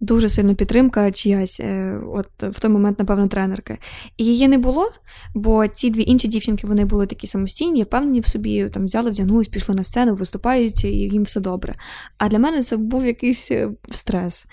дуже 0.00 0.28
сильна 0.28 0.54
підтримка 0.54 1.12
чиясь, 1.12 1.60
е, 1.60 2.00
от 2.12 2.28
в 2.42 2.60
той 2.60 2.70
момент, 2.70 2.98
напевно, 2.98 3.28
тренерки. 3.28 3.78
І 4.16 4.24
її 4.24 4.48
не 4.48 4.58
було, 4.58 4.92
бо 5.34 5.68
ці 5.68 5.90
дві 5.90 6.02
інші 6.02 6.28
дівчинки 6.28 6.66
вони 6.66 6.84
були 6.84 7.06
такі 7.06 7.26
самостійні, 7.26 7.82
впевнені 7.82 8.20
в 8.20 8.26
собі, 8.26 8.68
там 8.68 8.84
взяли, 8.84 9.10
вдягнулись, 9.10 9.48
пішли 9.48 9.74
на 9.74 9.82
сцену, 9.82 10.14
виступають, 10.14 10.84
і 10.84 10.88
їм 10.88 11.22
все 11.22 11.40
добре. 11.40 11.74
А 12.18 12.28
для 12.28 12.38
мене 12.38 12.62
це 12.62 12.76
був 12.76 13.06
якийсь 13.06 13.50
е, 13.50 13.70
стрес. 13.90 14.46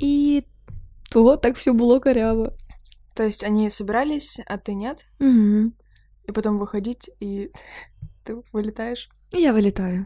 І 0.00 0.42
того 1.12 1.36
так 1.36 1.56
все 1.56 1.72
було 1.72 2.00
каряво. 2.00 2.52
То 3.14 3.24
есть 3.24 3.44
они 3.44 3.70
собирались, 3.70 4.40
а 4.46 4.58
ты 4.58 4.74
нет? 4.74 5.06
Угу. 5.20 5.72
И 6.28 6.32
потом 6.32 6.58
выходить, 6.58 7.10
и 7.20 7.50
ты 8.24 8.36
вылетаешь 8.52 9.08
І 9.21 9.21
я 9.33 9.53
вилітаю. 9.53 10.05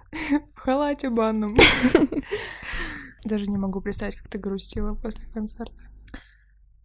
в 0.56 0.60
халате 0.60 1.10
банном. 1.10 1.56
Даже 3.26 3.48
не 3.48 3.58
могу 3.58 3.82
представить, 3.82 4.16
как 4.16 4.30
ты 4.30 4.40
грустила 4.40 4.94
после 4.94 5.22
концерта. 5.34 5.82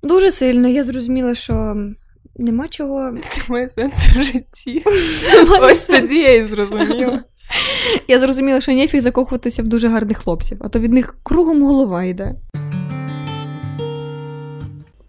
Дуже 0.03 0.31
сильно 0.31 0.69
я 0.69 0.83
зрозуміла, 0.83 1.35
що 1.35 1.77
нема 2.37 2.69
чого. 2.69 3.01
Ты 3.01 3.51
моя 3.51 3.69
сенс 3.69 3.95
в 3.95 4.23
житті. 4.23 4.85
Ось 5.61 5.83
тоді 5.87 6.19
я 6.19 6.35
і 6.35 6.49
зрозуміла. 6.49 7.25
Я 8.09 8.21
зрозуміла, 8.21 8.61
що 8.61 8.73
нефіг 8.73 9.01
закохуватися 9.01 9.63
в 9.63 9.67
дуже 9.67 9.89
гарних 9.89 10.19
хлопців, 10.19 10.59
а 10.61 10.69
то 10.69 10.79
від 10.79 10.93
них 10.93 11.15
кругом 11.23 11.63
голова 11.63 12.05
йде. 12.05 12.31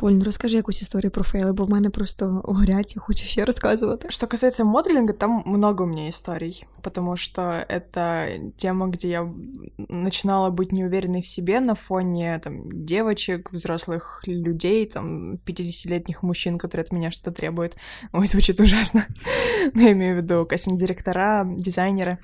Поль, 0.03 0.12
ну 0.12 0.24
розкажи 0.24 0.57
якусь 0.57 0.81
історію 0.81 1.12
про 1.12 1.24
фейли, 1.24 1.53
бо 1.53 1.63
в 1.63 1.69
мене 1.69 1.89
просто 1.89 2.41
горять, 2.43 2.95
я 2.95 3.01
хочу 3.01 3.25
ще 3.25 3.45
розказувати. 3.45 4.07
Что 4.12 4.27
касается 4.27 4.65
моделинга, 4.65 5.13
там 5.13 5.43
много 5.45 5.83
у 5.83 5.88
меня 5.88 6.10
историй, 6.10 6.65
потому 6.81 7.17
что 7.17 7.41
это 7.69 8.27
тема, 8.57 8.88
где 8.88 9.07
я 9.07 9.33
начинала 9.77 10.50
быть 10.50 10.74
неуверенной 10.74 11.22
в 11.22 11.27
себе 11.27 11.60
на 11.60 11.75
фоне 11.75 12.41
там, 12.43 12.86
девочек, 12.86 13.53
взрослых 13.53 14.23
людей, 14.28 14.86
там, 14.86 15.39
50-летних 15.45 16.23
мужчин, 16.23 16.58
которые 16.58 16.84
от 16.84 16.91
меня 16.91 17.12
что-то 17.12 17.32
требуют. 17.32 17.78
Ой, 18.13 18.28
звучит 18.28 18.60
ужасно. 18.60 19.06
Но 19.73 19.82
я 19.82 19.91
имею 19.91 20.15
в 20.15 20.17
виду 20.17 20.45
кастинг-директора, 20.45 21.45
дизайнеры. 21.45 22.17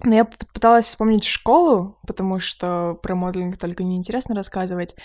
Но 0.00 0.14
я 0.14 0.24
пыталась 0.24 0.86
вспомнить 0.86 1.24
школу, 1.24 1.98
потому 2.06 2.40
что 2.40 2.98
про 3.02 3.14
моделинг 3.14 3.56
только 3.56 3.84
неинтересно 3.84 4.34
рассказывать. 4.34 4.96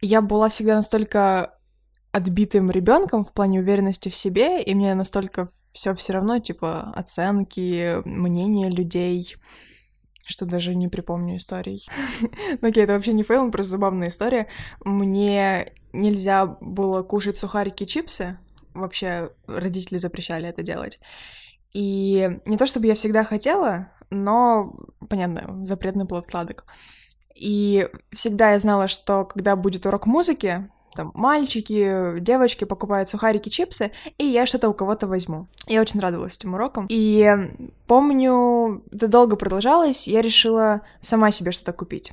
Я 0.00 0.22
была 0.22 0.48
всегда 0.48 0.76
настолько 0.76 1.54
отбитым 2.12 2.70
ребенком 2.70 3.24
в 3.24 3.32
плане 3.32 3.60
уверенности 3.60 4.08
в 4.08 4.16
себе, 4.16 4.62
и 4.62 4.74
мне 4.74 4.94
настолько 4.94 5.48
все 5.72 5.94
все 5.94 6.14
равно, 6.14 6.38
типа 6.38 6.92
оценки, 6.94 8.00
мнения 8.06 8.70
людей, 8.70 9.36
что 10.24 10.46
даже 10.46 10.74
не 10.74 10.88
припомню 10.88 11.36
историй. 11.36 11.86
Ну 12.60 12.68
окей, 12.68 12.84
это 12.84 12.94
вообще 12.94 13.12
не 13.12 13.22
фейл, 13.22 13.50
просто 13.50 13.72
забавная 13.72 14.08
история. 14.08 14.48
Мне 14.84 15.72
нельзя 15.92 16.46
было 16.46 17.02
кушать 17.02 17.36
сухарики 17.36 17.84
чипсы. 17.84 18.38
Вообще 18.74 19.30
родители 19.46 19.98
запрещали 19.98 20.48
это 20.48 20.62
делать. 20.62 20.98
И 21.72 22.40
не 22.46 22.56
то 22.56 22.66
чтобы 22.66 22.86
я 22.86 22.94
всегда 22.94 23.24
хотела, 23.24 23.88
но, 24.10 24.74
понятно, 25.08 25.64
запретный 25.64 26.06
плод 26.06 26.26
сладок. 26.26 26.64
И 27.34 27.88
всегда 28.12 28.52
я 28.52 28.58
знала, 28.58 28.88
что 28.88 29.24
когда 29.24 29.56
будет 29.56 29.84
урок 29.84 30.06
музыки, 30.06 30.70
там 30.94 31.12
мальчики, 31.14 32.18
девочки 32.20 32.64
покупают 32.64 33.08
сухарики, 33.08 33.50
чипсы, 33.50 33.92
и 34.16 34.24
я 34.24 34.46
что-то 34.46 34.70
у 34.70 34.74
кого-то 34.74 35.06
возьму. 35.06 35.46
Я 35.66 35.82
очень 35.82 36.00
радовалась 36.00 36.36
этим 36.36 36.54
урокам. 36.54 36.86
И 36.88 37.30
помню, 37.86 38.82
это 38.90 39.06
долго 39.06 39.36
продолжалось, 39.36 40.08
я 40.08 40.22
решила 40.22 40.80
сама 41.00 41.30
себе 41.30 41.52
что-то 41.52 41.74
купить. 41.74 42.12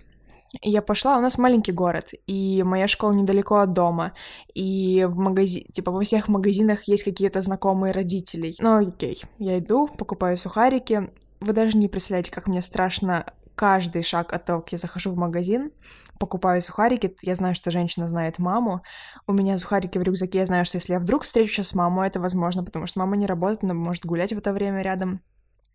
Я 0.61 0.81
пошла, 0.81 1.17
у 1.17 1.21
нас 1.21 1.37
маленький 1.37 1.71
город, 1.71 2.11
и 2.27 2.63
моя 2.63 2.87
школа 2.87 3.13
недалеко 3.13 3.57
от 3.57 3.73
дома, 3.73 4.13
и 4.53 5.05
в 5.09 5.17
магазине, 5.17 5.65
типа 5.73 5.91
во 5.91 6.01
всех 6.01 6.27
магазинах 6.27 6.87
есть 6.87 7.03
какие-то 7.03 7.41
знакомые 7.41 7.91
родителей. 7.91 8.55
Ну, 8.59 8.87
окей, 8.87 9.21
я 9.39 9.57
иду, 9.57 9.87
покупаю 9.87 10.37
сухарики. 10.37 11.09
Вы 11.39 11.53
даже 11.53 11.77
не 11.77 11.87
представляете, 11.87 12.31
как 12.31 12.47
мне 12.47 12.61
страшно 12.61 13.25
каждый 13.55 14.03
шаг 14.03 14.33
от 14.33 14.45
того, 14.45 14.61
как 14.61 14.71
я 14.71 14.77
захожу 14.77 15.11
в 15.11 15.17
магазин, 15.17 15.71
покупаю 16.19 16.61
сухарики, 16.61 17.15
я 17.21 17.35
знаю, 17.35 17.55
что 17.55 17.71
женщина 17.71 18.07
знает 18.07 18.39
маму, 18.39 18.81
у 19.27 19.33
меня 19.33 19.57
сухарики 19.57 19.97
в 19.97 20.03
рюкзаке, 20.03 20.39
я 20.39 20.45
знаю, 20.45 20.65
что 20.65 20.77
если 20.77 20.93
я 20.93 20.99
вдруг 20.99 21.23
встречу 21.23 21.53
сейчас 21.53 21.75
маму, 21.75 22.01
это 22.03 22.19
возможно, 22.19 22.63
потому 22.63 22.87
что 22.87 22.99
мама 22.99 23.15
не 23.15 23.25
работает, 23.25 23.63
она 23.63 23.73
может 23.73 24.05
гулять 24.05 24.33
в 24.33 24.37
это 24.37 24.53
время 24.53 24.81
рядом, 24.81 25.21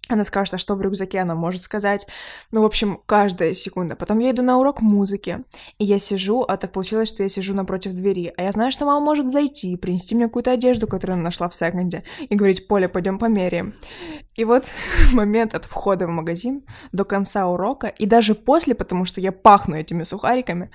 она 0.08 0.24
скажет, 0.24 0.54
а 0.54 0.58
что 0.58 0.74
в 0.74 0.82
рюкзаке, 0.82 1.20
она 1.20 1.34
может 1.34 1.62
сказать. 1.62 2.06
Ну, 2.50 2.62
в 2.62 2.64
общем, 2.64 3.00
каждая 3.06 3.52
секунда. 3.52 3.94
Потом 3.94 4.18
я 4.18 4.30
иду 4.30 4.42
на 4.42 4.58
урок 4.58 4.80
музыки, 4.80 5.44
и 5.78 5.84
я 5.84 5.98
сижу, 5.98 6.42
а 6.42 6.56
так 6.56 6.72
получилось, 6.72 7.08
что 7.08 7.22
я 7.22 7.28
сижу 7.28 7.54
напротив 7.54 7.92
двери. 7.92 8.32
А 8.36 8.42
я 8.42 8.52
знаю, 8.52 8.72
что 8.72 8.86
мама 8.86 9.04
может 9.04 9.30
зайти, 9.30 9.76
принести 9.76 10.14
мне 10.14 10.26
какую-то 10.26 10.52
одежду, 10.52 10.86
которую 10.86 11.14
она 11.14 11.24
нашла 11.24 11.48
в 11.48 11.54
секонде, 11.54 12.04
и 12.20 12.34
говорить, 12.34 12.66
Поля, 12.66 12.88
пойдем 12.88 13.18
померяем. 13.18 13.74
И 14.34 14.44
вот 14.44 14.66
момент 15.12 15.54
от 15.54 15.66
входа 15.66 16.06
в 16.06 16.10
магазин 16.10 16.64
до 16.92 17.04
конца 17.04 17.46
урока, 17.46 17.88
и 17.88 18.06
даже 18.06 18.34
после, 18.34 18.74
потому 18.74 19.04
что 19.04 19.20
я 19.20 19.30
пахну 19.30 19.76
этими 19.76 20.04
сухариками, 20.04 20.70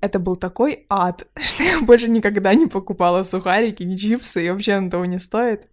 это 0.00 0.18
был 0.18 0.36
такой 0.36 0.86
ад, 0.88 1.26
что 1.38 1.62
я 1.62 1.80
больше 1.80 2.08
никогда 2.08 2.54
не 2.54 2.66
покупала 2.66 3.22
сухарики, 3.24 3.82
ни 3.82 3.96
чипсы, 3.96 4.46
и 4.46 4.50
вообще 4.50 4.78
он 4.78 4.88
того 4.88 5.04
не 5.04 5.18
стоит 5.18 5.66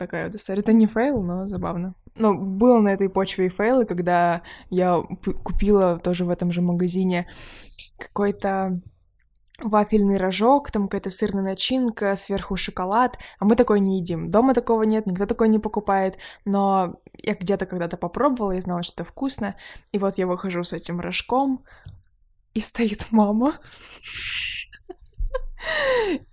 такая 0.00 0.26
вот 0.26 0.34
история. 0.34 0.60
Это 0.60 0.72
не 0.72 0.86
фейл, 0.86 1.22
но 1.22 1.46
забавно. 1.46 1.94
Но 2.16 2.34
было 2.34 2.80
на 2.80 2.88
этой 2.88 3.08
почве 3.08 3.46
и 3.46 3.48
фейлы, 3.48 3.84
когда 3.84 4.42
я 4.70 5.02
купила 5.44 5.98
тоже 5.98 6.24
в 6.24 6.30
этом 6.30 6.50
же 6.50 6.62
магазине 6.62 7.28
какой-то 7.98 8.80
вафельный 9.62 10.16
рожок, 10.16 10.70
там 10.70 10.84
какая-то 10.84 11.10
сырная 11.10 11.42
начинка, 11.42 12.16
сверху 12.16 12.56
шоколад, 12.56 13.18
а 13.38 13.44
мы 13.44 13.56
такое 13.56 13.78
не 13.78 13.98
едим. 13.98 14.30
Дома 14.30 14.54
такого 14.54 14.84
нет, 14.84 15.06
никто 15.06 15.26
такое 15.26 15.48
не 15.48 15.58
покупает, 15.58 16.16
но 16.46 16.94
я 17.22 17.34
где-то 17.34 17.66
когда-то 17.66 17.98
попробовала, 17.98 18.52
я 18.52 18.62
знала, 18.62 18.82
что 18.82 19.02
это 19.02 19.04
вкусно, 19.04 19.54
и 19.92 19.98
вот 19.98 20.16
я 20.16 20.26
выхожу 20.26 20.64
с 20.64 20.72
этим 20.72 20.98
рожком, 20.98 21.62
и 22.54 22.60
стоит 22.60 23.06
мама. 23.10 23.60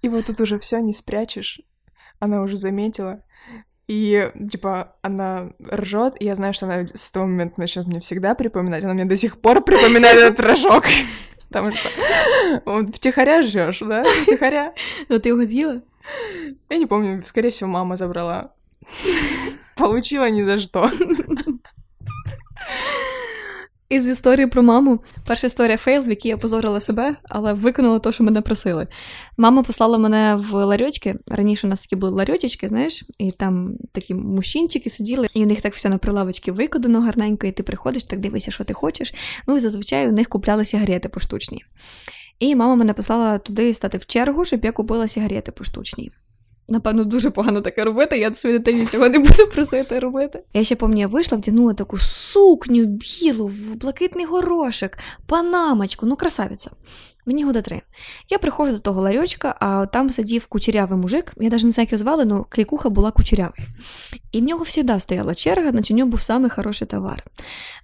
И 0.02 0.08
вот 0.08 0.26
тут 0.26 0.40
уже 0.40 0.58
все 0.58 0.80
не 0.80 0.94
спрячешь. 0.94 1.60
Она 2.20 2.42
уже 2.42 2.58
заметила. 2.58 3.24
И, 3.88 4.32
типа, 4.52 4.96
она 5.02 5.52
ржет, 5.72 6.16
и 6.20 6.26
я 6.26 6.36
знаю, 6.36 6.54
что 6.54 6.66
она 6.66 6.86
с 6.88 7.10
того 7.10 7.26
момента 7.26 7.60
начнет 7.60 7.88
мне 7.88 8.02
всегда 8.02 8.36
припоминать. 8.36 8.84
Она 8.84 8.94
мне 8.94 9.06
до 9.06 9.16
сих 9.16 9.38
пор 9.38 9.64
припоминает 9.64 10.18
этот 10.18 10.40
рожок. 10.42 10.86
Потому 11.48 11.72
что 11.72 11.90
вот, 12.66 12.94
втихаря 12.94 13.42
жжешь, 13.42 13.80
да? 13.80 14.04
Втихаря. 14.24 14.74
Но 15.08 15.20
ты 15.20 15.30
его 15.30 15.46
съела? 15.46 15.78
Я 16.70 16.78
не 16.78 16.86
помню, 16.86 17.24
скорее 17.26 17.50
всего, 17.50 17.70
мама 17.70 17.96
забрала. 17.96 18.50
Получила 19.78 20.30
ні 20.30 20.46
за 20.46 20.60
що. 20.60 20.92
Із 23.90 24.10
історії 24.10 24.48
про 24.48 24.64
маму. 24.64 25.00
Перша 25.26 25.48
історія 25.48 25.78
фейл, 25.78 26.02
в 26.02 26.10
якій 26.10 26.28
я 26.28 26.38
позорила 26.38 26.80
себе, 26.80 27.16
але 27.24 27.54
виконала 27.54 28.00
те, 28.00 28.12
що 28.12 28.24
мене 28.24 28.42
просили. 28.42 28.86
Мама 29.38 29.64
послала 29.64 29.98
мене 29.98 30.36
в 30.36 30.66
ларьочки. 30.66 31.16
Раніше 31.28 31.68
у 31.68 31.70
нас 31.70 31.82
такі 31.82 31.96
були 31.96 32.12
ларьочки, 32.12 32.68
знаєш, 32.68 33.04
і 33.20 33.32
там 33.32 33.78
такі 33.92 34.14
мужчинчики 34.14 34.90
сиділи, 34.90 35.28
і 35.34 35.44
у 35.44 35.46
них 35.46 35.62
так 35.62 35.74
все 35.74 35.90
на 35.90 35.98
прилавочці 35.98 36.52
викладено 36.52 37.02
гарненько, 37.02 37.48
і 37.48 37.52
ти 37.52 37.64
приходиш, 37.64 38.04
так 38.04 38.20
дивишся, 38.20 38.52
що 38.52 38.64
ти 38.64 38.74
хочеш. 38.74 39.14
Ну 39.48 39.56
і 39.56 39.60
зазвичай 39.60 40.10
у 40.10 40.12
них 40.12 40.30
купляли 40.30 40.66
сигарети 40.66 41.10
поштучні. 41.10 41.64
І 42.40 42.56
мама 42.56 42.76
мене 42.76 42.94
послала 42.94 43.38
туди 43.38 43.74
стати 43.74 43.98
в 43.98 44.06
чергу, 44.06 44.46
щоб 44.46 44.66
я 44.66 44.72
купила 44.72 45.08
сигарети 45.08 45.52
поштучні. 45.52 46.12
Напевно, 46.70 47.04
дуже 47.04 47.30
погано 47.30 47.62
таке 47.62 47.84
робити. 47.84 48.18
Я 48.18 48.34
своїй 48.34 48.60
дитині 48.60 48.86
цього 48.86 49.10
не 49.10 49.20
буду 49.20 49.48
просити 49.54 50.00
робити. 50.00 50.44
Я 50.54 50.64
ще 50.64 50.76
пам'ятаю, 50.76 51.02
я 51.02 51.08
вийшла, 51.08 51.38
вдягнула 51.38 51.74
таку 51.74 51.98
сукню 51.98 52.86
білу, 52.86 53.48
в 53.48 53.76
блакитний 53.76 54.26
горошок, 54.26 54.92
панамочку, 55.26 56.06
ну 56.06 56.16
красавиця. 56.16 56.72
Мені 57.26 57.44
года 57.44 57.62
три. 57.62 57.82
Я 58.30 58.38
приходжу 58.38 58.72
до 58.72 58.80
того 58.80 59.02
ларьочка, 59.02 59.56
а 59.60 59.86
там 59.86 60.12
сидів 60.12 60.46
кучерявий 60.46 61.00
мужик. 61.00 61.34
Я 61.38 61.50
навіть 61.50 61.64
не 61.64 61.72
знаю, 61.72 61.86
як 61.86 61.92
його 61.92 62.00
звали, 62.00 62.28
але 62.32 62.44
клікуха 62.50 62.90
була 62.90 63.12
кучерявий. 63.12 63.68
І 64.32 64.42
в 64.42 64.44
нього 64.44 64.66
завжди 64.66 65.00
стояла 65.00 65.36
черга, 65.36 65.72
значить 65.72 65.92
у 65.92 65.94
нього 65.94 66.10
був 66.10 66.22
самий 66.22 66.50
хороший 66.50 66.88
товар. 66.88 67.24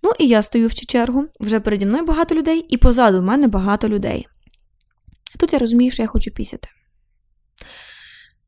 Ну 0.04 0.12
і 0.20 0.28
я 0.28 0.42
стою 0.42 0.68
в 0.68 0.74
цю 0.74 0.86
чергу, 0.86 1.26
вже 1.40 1.60
переді 1.60 1.86
мною 1.86 2.06
багато 2.06 2.36
людей, 2.36 2.66
і 2.70 2.78
позаду 2.78 3.20
в 3.20 3.24
мене 3.24 3.48
багато 3.48 3.90
людей. 3.90 4.28
Тут 5.40 5.54
я 5.54 5.60
розумію, 5.60 5.92
що 5.92 6.02
я 6.02 6.08
хочу 6.08 6.32
пісяти. 6.32 6.68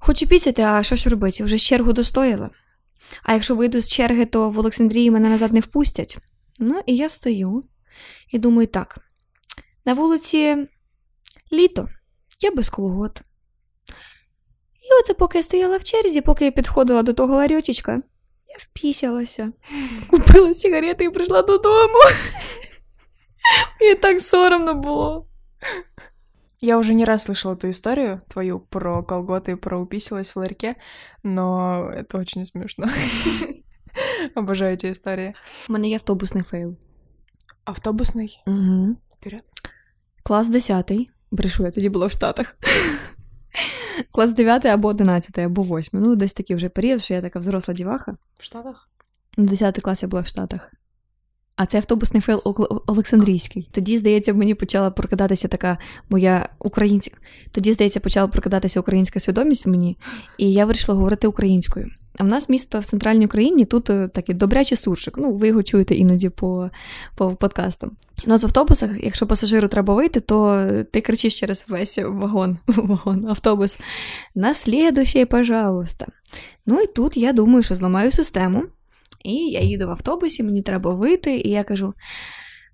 Хочу 0.05 0.27
пісяти, 0.27 0.61
а 0.61 0.83
що 0.83 0.95
ж 0.95 1.09
робити? 1.09 1.43
Вже 1.43 1.57
з 1.57 1.63
чергу 1.63 1.93
достояла. 1.93 2.49
А 3.23 3.33
якщо 3.33 3.55
вийду 3.55 3.81
з 3.81 3.91
черги, 3.91 4.25
то 4.25 4.49
в 4.49 4.59
Олександрії 4.59 5.11
мене 5.11 5.29
назад 5.29 5.53
не 5.53 5.59
впустять. 5.59 6.17
Ну, 6.59 6.81
і 6.85 6.95
я 6.95 7.09
стою 7.09 7.61
і 8.31 8.39
думаю, 8.39 8.67
так, 8.67 8.97
на 9.85 9.93
вулиці 9.93 10.67
літо, 11.53 11.89
я 12.41 12.51
без 12.51 12.69
колгот. 12.69 13.21
І 14.81 15.01
оце 15.01 15.13
поки 15.13 15.37
я 15.37 15.43
стояла 15.43 15.77
в 15.77 15.83
черзі, 15.83 16.21
поки 16.21 16.45
я 16.45 16.51
підходила 16.51 17.03
до 17.03 17.13
того 17.13 17.35
ларьочечка, 17.35 17.91
я 18.47 18.55
впісялася, 18.57 19.51
купила 20.07 20.53
сигарети 20.53 21.03
і 21.03 21.09
прийшла 21.09 21.41
додому. 21.41 21.99
І 23.91 23.95
так 23.95 24.21
соромно 24.21 24.73
було. 24.73 25.27
Я 26.64 26.78
уже 26.78 26.94
не 26.94 27.04
раз 27.04 27.24
слышала 27.24 27.54
эту 27.54 27.70
историю 27.70 28.20
твою 28.28 28.60
про 28.60 29.02
колготы, 29.02 29.56
про 29.56 29.80
уписилась 29.80 30.34
в 30.34 30.38
ларьке, 30.38 30.76
но 31.22 31.90
это 31.90 32.18
очень 32.18 32.44
смешно. 32.44 32.86
Обожаю 34.34 34.74
эти 34.74 34.90
истории. 34.90 35.34
У 35.68 35.72
мене 35.72 35.88
є 35.88 35.94
автобусний 35.96 36.44
фейл. 36.44 36.76
Автобусний? 37.64 38.42
Угу. 38.46 38.96
Вперед. 39.16 39.44
Клас 40.22 40.48
10. 40.48 40.92
Брешу, 41.30 41.64
я 41.64 41.70
тоді 41.70 41.88
була 41.88 42.06
в 42.06 42.10
Штатах. 42.10 42.56
Клас 44.12 44.32
9 44.32 44.66
або 44.66 44.88
11, 44.88 45.38
або 45.38 45.62
8. 45.62 46.00
Ну, 46.00 46.16
десь 46.16 46.32
такий 46.32 46.56
вже 46.56 46.68
період, 46.68 47.02
що 47.02 47.14
я 47.14 47.22
така 47.22 47.38
взросла 47.38 47.74
діваха. 47.74 48.16
В 48.38 48.44
Штатах? 48.44 48.88
Ну, 49.36 49.44
10 49.44 49.80
клас 49.80 50.02
я 50.02 50.08
була 50.08 50.22
в 50.22 50.26
Штатах. 50.26 50.72
А 51.55 51.65
це 51.65 51.77
автобусний 51.77 52.21
фейл 52.21 52.41
Олександрійський. 52.87 53.69
Тоді, 53.71 53.97
здається, 53.97 54.33
мені 54.33 54.55
почала 54.55 54.91
прокидатися 54.91 55.47
така 55.47 55.77
моя 56.09 56.49
українська. 56.59 57.17
Тоді, 57.51 57.73
здається, 57.73 57.99
почала 57.99 58.27
прокидатися 58.27 58.79
українська 58.79 59.19
свідомість 59.19 59.65
в 59.65 59.69
мені, 59.69 59.97
і 60.37 60.51
я 60.51 60.65
вирішила 60.65 60.97
говорити 60.97 61.27
українською. 61.27 61.89
А 62.17 62.23
в 62.23 62.27
нас 62.27 62.49
місто 62.49 62.79
в 62.79 62.85
центральній 62.85 63.25
Україні 63.25 63.65
тут 63.65 63.89
е, 63.89 64.07
такий 64.07 64.35
добрячий 64.35 64.77
суржик. 64.77 65.17
Ну, 65.17 65.33
ви 65.33 65.47
його 65.47 65.63
чуєте 65.63 65.95
іноді 65.95 66.29
по 66.29 66.69
по 67.15 67.35
подкастам. 67.35 67.91
У 68.25 68.29
нас 68.29 68.43
в 68.43 68.45
автобусах, 68.45 68.89
якщо 69.03 69.27
пасажиру 69.27 69.67
треба 69.67 69.93
вийти, 69.93 70.19
то 70.19 70.67
ти 70.91 71.01
кричиш 71.01 71.39
через 71.39 71.65
весь 71.69 71.97
вагон, 71.97 72.57
вагон, 72.67 73.27
автобус. 73.27 73.79
На 74.35 74.53
пожалуйста. 75.29 76.05
Ну 76.65 76.81
і 76.81 76.87
тут 76.87 77.17
я 77.17 77.33
думаю, 77.33 77.63
що 77.63 77.75
зламаю 77.75 78.11
систему. 78.11 78.63
І 79.25 79.33
я 79.33 79.61
їду 79.61 79.87
в 79.87 79.89
автобусі, 79.89 80.43
мені 80.43 80.61
треба 80.61 80.93
вийти, 80.93 81.37
і 81.37 81.49
я 81.49 81.63
кажу: 81.63 81.93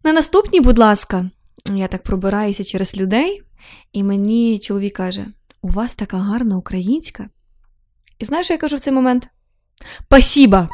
на 0.03 0.13
наступній, 0.13 0.61
будь 0.61 0.77
ласка, 0.77 1.29
я 1.75 1.87
так 1.87 2.03
пробираюся 2.03 2.63
через 2.63 2.97
людей, 2.97 3.41
і 3.93 4.03
мені 4.03 4.59
чоловік 4.59 4.95
каже: 4.95 5.25
У 5.61 5.67
вас 5.67 5.93
така 5.93 6.17
гарна 6.17 6.57
українська. 6.57 7.29
І 8.19 8.25
знаєш, 8.25 8.45
що 8.45 8.53
я 8.53 8.57
кажу 8.57 8.75
в 8.75 8.79
цей 8.79 8.93
момент? 8.93 9.29
Спасіба! 10.05 10.69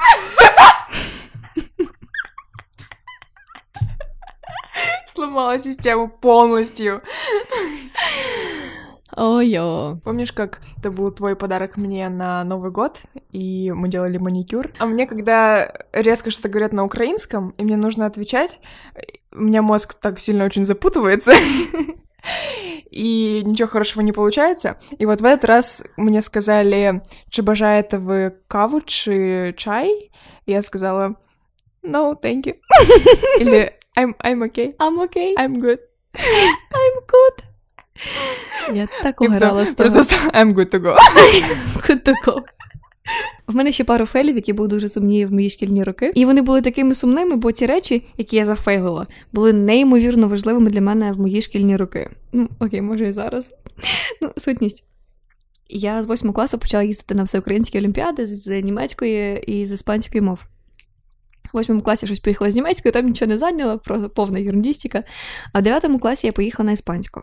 Сломала 5.08 5.60
систему 5.60 6.10
полностью. 6.22 7.02
Ой-ё. 9.18 9.98
Помнишь, 10.04 10.32
как 10.32 10.62
это 10.78 10.92
был 10.92 11.12
твой 11.12 11.36
подарок 11.36 11.76
мне 11.76 12.08
на 12.08 12.44
Новый 12.44 12.70
год, 12.70 13.02
и 13.32 13.72
мы 13.76 13.90
делали 13.90 14.20
маникюр? 14.20 14.70
А 14.78 14.86
мне, 14.86 15.08
когда 15.08 15.74
резко 15.92 16.30
что-то 16.30 16.50
говорят 16.50 16.72
на 16.72 16.86
украинском, 16.86 17.56
и 17.58 17.64
мне 17.64 17.78
нужно 17.78 18.06
отвечать, 18.06 18.60
у 19.32 19.42
меня 19.42 19.64
мозг 19.64 19.96
так 19.96 20.20
сильно 20.20 20.46
очень 20.46 20.66
запутывается, 20.66 21.34
и 22.92 23.42
ничего 23.44 23.68
хорошего 23.68 24.04
не 24.04 24.12
получается. 24.12 24.78
И 25.00 25.08
вот 25.08 25.20
в 25.22 25.26
этот 25.26 25.46
раз 25.46 25.84
мне 25.98 26.22
сказали, 26.22 27.02
чи 27.30 27.42
бажаєте 27.42 27.98
вы 27.98 28.34
каву, 28.48 28.82
чи 28.82 29.54
чай? 29.58 30.12
И 30.46 30.52
я 30.52 30.62
сказала, 30.62 31.16
no, 31.82 32.14
thank 32.22 32.46
you. 32.46 32.56
Или 33.40 33.74
I'm, 33.98 34.14
I'm 34.20 34.44
okay. 34.44 34.76
I'm 34.78 35.00
okay. 35.00 35.34
I'm 35.40 35.60
good. 35.60 35.80
I'm 36.14 37.02
good. 37.08 37.47
Я 38.74 38.88
так 39.04 39.22
угорала 39.22 39.66
з 39.66 39.74
того. 39.74 39.90
Просто 39.90 40.16
I'm 40.16 40.54
good 40.54 40.74
to 40.74 40.82
go. 40.82 40.96
Good 41.88 42.04
to 42.04 42.14
go. 42.26 42.42
В 43.48 43.56
мене 43.56 43.72
ще 43.72 43.84
пару 43.84 44.06
фейлів, 44.06 44.36
які 44.36 44.54
були 44.54 44.70
дуже 44.70 44.90
сумні 44.90 45.26
в 45.26 45.34
мої 45.34 45.50
шкільні 45.50 45.84
роки. 45.84 46.12
І 46.16 46.26
вони 46.26 46.42
були 46.42 46.62
такими 46.62 46.96
сумними, 46.96 47.36
бо 47.36 47.52
ті 47.52 47.66
речі, 47.66 48.04
які 48.18 48.36
я 48.36 48.46
зафейлила, 48.46 49.08
були 49.34 49.54
неймовірно 49.54 50.28
важливими 50.28 50.70
для 50.70 50.82
мене 50.82 51.12
в 51.12 51.20
мої 51.20 51.42
шкільні 51.42 51.78
роки. 51.78 52.10
Ну, 52.34 52.50
окей, 52.60 52.82
може 52.82 53.08
і 53.08 53.12
зараз. 53.12 53.54
Ну, 54.22 54.32
сутність. 54.38 54.88
Я 55.70 56.04
з 56.04 56.06
восьмого 56.06 56.34
класу 56.34 56.58
почала 56.58 56.84
їздити 56.84 57.16
на 57.16 57.24
всеукраїнські 57.24 57.78
олімпіади 57.78 58.26
з 58.26 58.62
німецької 58.62 59.44
і 59.48 59.66
з 59.66 59.72
іспанської 59.72 60.22
мов. 60.22 60.48
В 61.54 61.58
восьмому 61.58 61.82
класі 61.82 62.06
щось 62.06 62.20
поїхала 62.20 62.52
з 62.52 62.56
німецької, 62.56 62.92
там 62.92 63.06
нічого 63.06 63.30
не 63.30 63.38
зайняла, 63.38 63.78
просто 63.78 64.10
повна 64.10 64.40
юрндістика. 64.40 65.04
А 65.54 65.60
в 65.60 65.62
дев'ятому 65.62 66.00
класі 66.00 66.28
я 66.28 66.34
поїхала 66.34 66.66
на 66.66 66.72
іспанську. 66.72 67.22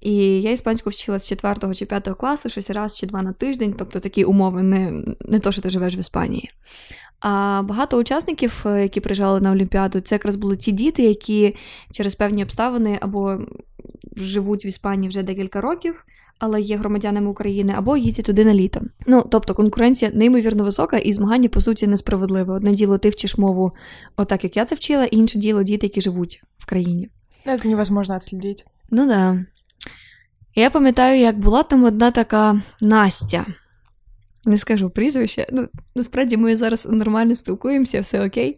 І 0.00 0.14
я 0.42 0.50
іспанську 0.50 0.90
вчила 0.90 1.18
з 1.18 1.28
4 1.28 1.74
чи 1.74 1.86
5 1.86 2.08
класу, 2.08 2.48
щось 2.48 2.70
раз 2.70 2.98
чи 2.98 3.06
два 3.06 3.22
на 3.22 3.32
тиждень, 3.32 3.74
тобто 3.78 4.00
такі 4.00 4.24
умови, 4.24 4.62
не 4.62 5.02
не 5.20 5.38
то, 5.38 5.52
що 5.52 5.62
ти 5.62 5.70
живеш 5.70 5.96
в 5.96 5.98
Іспанії. 5.98 6.50
А 7.20 7.62
багато 7.62 7.98
учасників, 7.98 8.62
е, 8.66 8.82
які 8.82 9.00
приїжджали 9.00 9.40
на 9.40 9.52
Олімпіаду, 9.52 10.00
це 10.00 10.14
якраз 10.14 10.36
були 10.36 10.56
ті 10.56 10.72
діти, 10.72 11.02
які 11.02 11.54
через 11.92 12.14
певні 12.14 12.42
обставини 12.42 12.98
або 13.00 13.38
живуть 14.16 14.64
в 14.64 14.66
Іспанії 14.66 15.08
вже 15.08 15.22
декілька 15.22 15.60
років, 15.60 16.04
але 16.38 16.60
є 16.60 16.76
громадянами 16.76 17.28
України, 17.28 17.74
або 17.76 17.96
їздять 17.96 18.26
туди 18.26 18.44
на 18.44 18.54
літо. 18.54 18.80
Ну 19.06 19.24
тобто 19.30 19.54
конкуренція 19.54 20.10
неймовірно 20.14 20.64
висока, 20.64 20.96
і 20.96 21.12
змагання, 21.12 21.48
по 21.48 21.60
суті, 21.60 21.86
несправедливе. 21.86 22.54
Одне 22.54 22.72
діло, 22.72 22.98
ти 22.98 23.10
вчиш 23.10 23.38
мову, 23.38 23.72
отак 24.16 24.44
як 24.44 24.56
я 24.56 24.64
це 24.64 24.74
вчила, 24.74 25.04
і 25.04 25.16
інше 25.16 25.38
діло 25.38 25.62
діти, 25.62 25.86
які 25.86 26.00
живуть 26.00 26.42
в 26.58 26.66
країні. 26.66 27.08
Це 27.44 27.60
невозможно 27.64 28.14
відслідити. 28.14 28.64
Ну 28.90 29.06
да. 29.06 29.44
Я 30.58 30.70
пам'ятаю, 30.70 31.20
як 31.20 31.38
була 31.38 31.62
там 31.62 31.84
одна 31.84 32.10
така 32.10 32.62
Настя. 32.80 33.46
Не 34.44 34.58
скажу 34.58 34.90
прізвище. 34.90 35.46
Ну, 35.52 35.68
Насправді 35.94 36.36
ми 36.36 36.56
зараз 36.56 36.88
нормально 36.90 37.34
спілкуємося, 37.34 38.00
все 38.00 38.26
окей. 38.26 38.56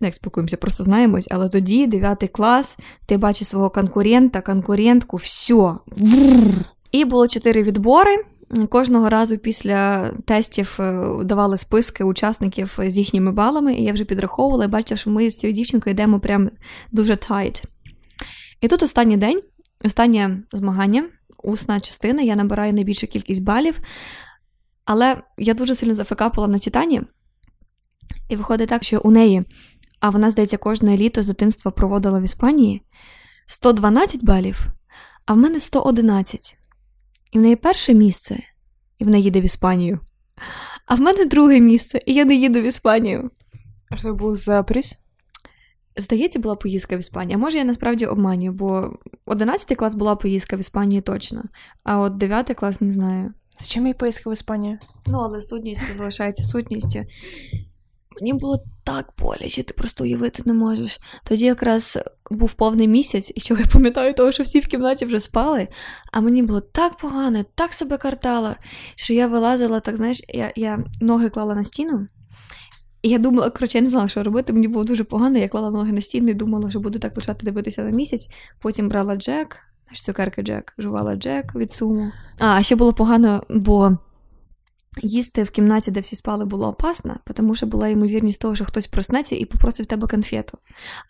Не 0.00 0.06
як 0.06 0.14
спілкуємося, 0.14 0.56
просто 0.56 0.84
знаємось. 0.84 1.28
Але 1.30 1.48
тоді, 1.48 1.86
9 1.86 2.30
клас, 2.32 2.78
ти 3.06 3.16
бачиш 3.16 3.48
свого 3.48 3.70
конкурента, 3.70 4.40
конкурентку, 4.40 5.16
все. 5.16 5.74
І 6.92 7.04
було 7.04 7.28
чотири 7.28 7.62
відбори. 7.62 8.24
Кожного 8.68 9.08
разу 9.08 9.38
після 9.38 10.10
тестів 10.24 10.76
е, 10.80 11.08
давали 11.24 11.58
списки 11.58 12.04
учасників 12.04 12.78
з 12.78 12.98
їхніми 12.98 13.32
балами, 13.32 13.74
і 13.74 13.84
я 13.84 13.92
вже 13.92 14.04
підраховувала 14.04 14.64
і 14.64 14.68
бачила, 14.68 14.98
що 14.98 15.10
ми 15.10 15.30
з 15.30 15.38
цією 15.38 15.54
дівчинкою 15.54 15.94
йдемо 15.94 16.20
прям 16.20 16.50
дуже 16.92 17.16
tight. 17.16 17.62
І 18.60 18.68
тут 18.68 18.82
останній 18.82 19.16
день, 19.16 19.40
останнє 19.84 20.42
змагання 20.52 21.08
усна 21.42 21.80
частина, 21.80 22.22
я 22.22 22.36
набираю 22.36 22.72
найбільшу 22.72 23.06
кількість 23.06 23.44
балів. 23.44 23.80
Але 24.84 25.22
я 25.38 25.54
дуже 25.54 25.74
сильно 25.74 25.94
зафакапила 25.94 26.48
на 26.48 26.58
читанні, 26.58 27.02
і 28.28 28.36
виходить 28.36 28.68
так, 28.68 28.84
що 28.84 29.00
у 29.04 29.10
неї, 29.10 29.42
а 30.00 30.10
вона, 30.10 30.30
здається, 30.30 30.56
кожне 30.56 30.96
літо 30.96 31.22
з 31.22 31.26
дитинства 31.26 31.70
проводила 31.70 32.20
в 32.20 32.22
Іспанії 32.22 32.82
112 33.46 34.24
балів, 34.24 34.66
а 35.26 35.34
в 35.34 35.36
мене 35.36 35.60
111. 35.60 36.56
І 37.32 37.38
в 37.38 37.42
неї 37.42 37.56
перше 37.56 37.94
місце, 37.94 38.38
і 38.98 39.04
вона 39.04 39.16
їде 39.16 39.40
в 39.40 39.44
Іспанію. 39.44 40.00
А 40.86 40.94
в 40.94 41.00
мене 41.00 41.24
друге 41.24 41.60
місце, 41.60 42.00
і 42.06 42.14
я 42.14 42.24
не 42.24 42.34
їду 42.34 42.60
в 42.60 42.64
Іспанію. 42.64 43.30
А 43.90 43.96
що 43.96 44.14
був 44.14 44.36
за 44.36 44.62
приз? 44.62 44.98
Здається, 45.96 46.38
була 46.38 46.56
поїздка 46.56 46.96
в 46.96 46.98
Іспанію. 46.98 47.38
А 47.38 47.40
може, 47.40 47.58
я 47.58 47.64
насправді 47.64 48.06
обманюю, 48.06 48.52
бо 48.52 48.90
11 49.26 49.78
клас 49.78 49.94
була 49.94 50.16
поїздка 50.16 50.56
в 50.56 50.60
Іспанії 50.60 51.00
точно, 51.00 51.42
а 51.84 51.98
от 51.98 52.16
9 52.16 52.54
клас 52.54 52.80
не 52.80 52.92
знаю. 52.92 53.32
Зачем 53.58 53.86
їй 53.86 53.94
поїздка 53.94 54.30
в 54.30 54.32
Іспанію? 54.32 54.78
Ну, 55.06 55.18
але 55.18 55.40
сутність 55.40 55.94
залишається 55.94 56.42
сутністю. 56.42 57.04
Мені 58.20 58.32
було 58.32 58.64
так 58.84 59.14
боляче, 59.18 59.62
ти 59.62 59.74
просто 59.74 60.04
уявити 60.04 60.42
не 60.46 60.54
можеш. 60.54 61.00
Тоді 61.24 61.44
якраз 61.44 61.98
був 62.30 62.54
повний 62.54 62.88
місяць, 62.88 63.32
і 63.34 63.40
що 63.40 63.54
я 63.54 63.66
пам'ятаю, 63.72 64.14
того, 64.14 64.32
що 64.32 64.42
всі 64.42 64.60
в 64.60 64.66
кімнаті 64.66 65.04
вже 65.04 65.20
спали, 65.20 65.68
а 66.12 66.20
мені 66.20 66.42
було 66.42 66.60
так 66.60 66.96
погано, 66.96 67.44
так 67.54 67.74
себе 67.74 67.96
картала, 67.96 68.56
що 68.96 69.14
я 69.14 69.26
вилазила, 69.26 69.80
так 69.80 69.96
знаєш, 69.96 70.22
я, 70.28 70.52
я 70.56 70.84
ноги 71.00 71.30
клала 71.30 71.54
на 71.54 71.64
стіну. 71.64 72.06
І 73.02 73.08
я 73.08 73.18
думала, 73.18 73.50
коротше, 73.50 73.78
я 73.78 73.82
не 73.82 73.90
знала, 73.90 74.08
що 74.08 74.22
робити. 74.22 74.52
Мені 74.52 74.68
було 74.68 74.84
дуже 74.84 75.04
погано. 75.04 75.38
Я 75.38 75.48
клала 75.48 75.70
ноги 75.70 75.92
на 75.92 76.00
стіну 76.00 76.28
і 76.28 76.34
думала, 76.34 76.70
що 76.70 76.80
буду 76.80 76.98
так 76.98 77.14
почати 77.14 77.44
дивитися 77.44 77.82
на 77.82 77.90
місяць. 77.90 78.30
Потім 78.60 78.88
брала 78.88 79.16
Джек, 79.16 79.56
знаєш, 79.84 80.02
цукерки 80.02 80.42
Джек, 80.42 80.74
жувала 80.78 81.16
Джек 81.16 81.54
від 81.54 81.72
суму. 81.72 82.12
А 82.38 82.62
ще 82.62 82.76
було 82.76 82.92
погано, 82.92 83.42
бо 83.50 83.98
їсти 85.03 85.43
в 85.43 85.49
кімнаті, 85.49 85.91
де 85.91 85.99
всі 85.99 86.15
спали, 86.15 86.45
було 86.45 86.67
опасно, 86.67 87.15
тому 87.33 87.55
що 87.55 87.65
була 87.65 87.87
ймовірність 87.87 88.41
того, 88.41 88.55
що 88.55 88.65
хтось 88.65 88.87
проснеться 88.87 89.35
і 89.35 89.45
попросив 89.45 89.85
тебе 89.85 90.07
конфету. 90.07 90.57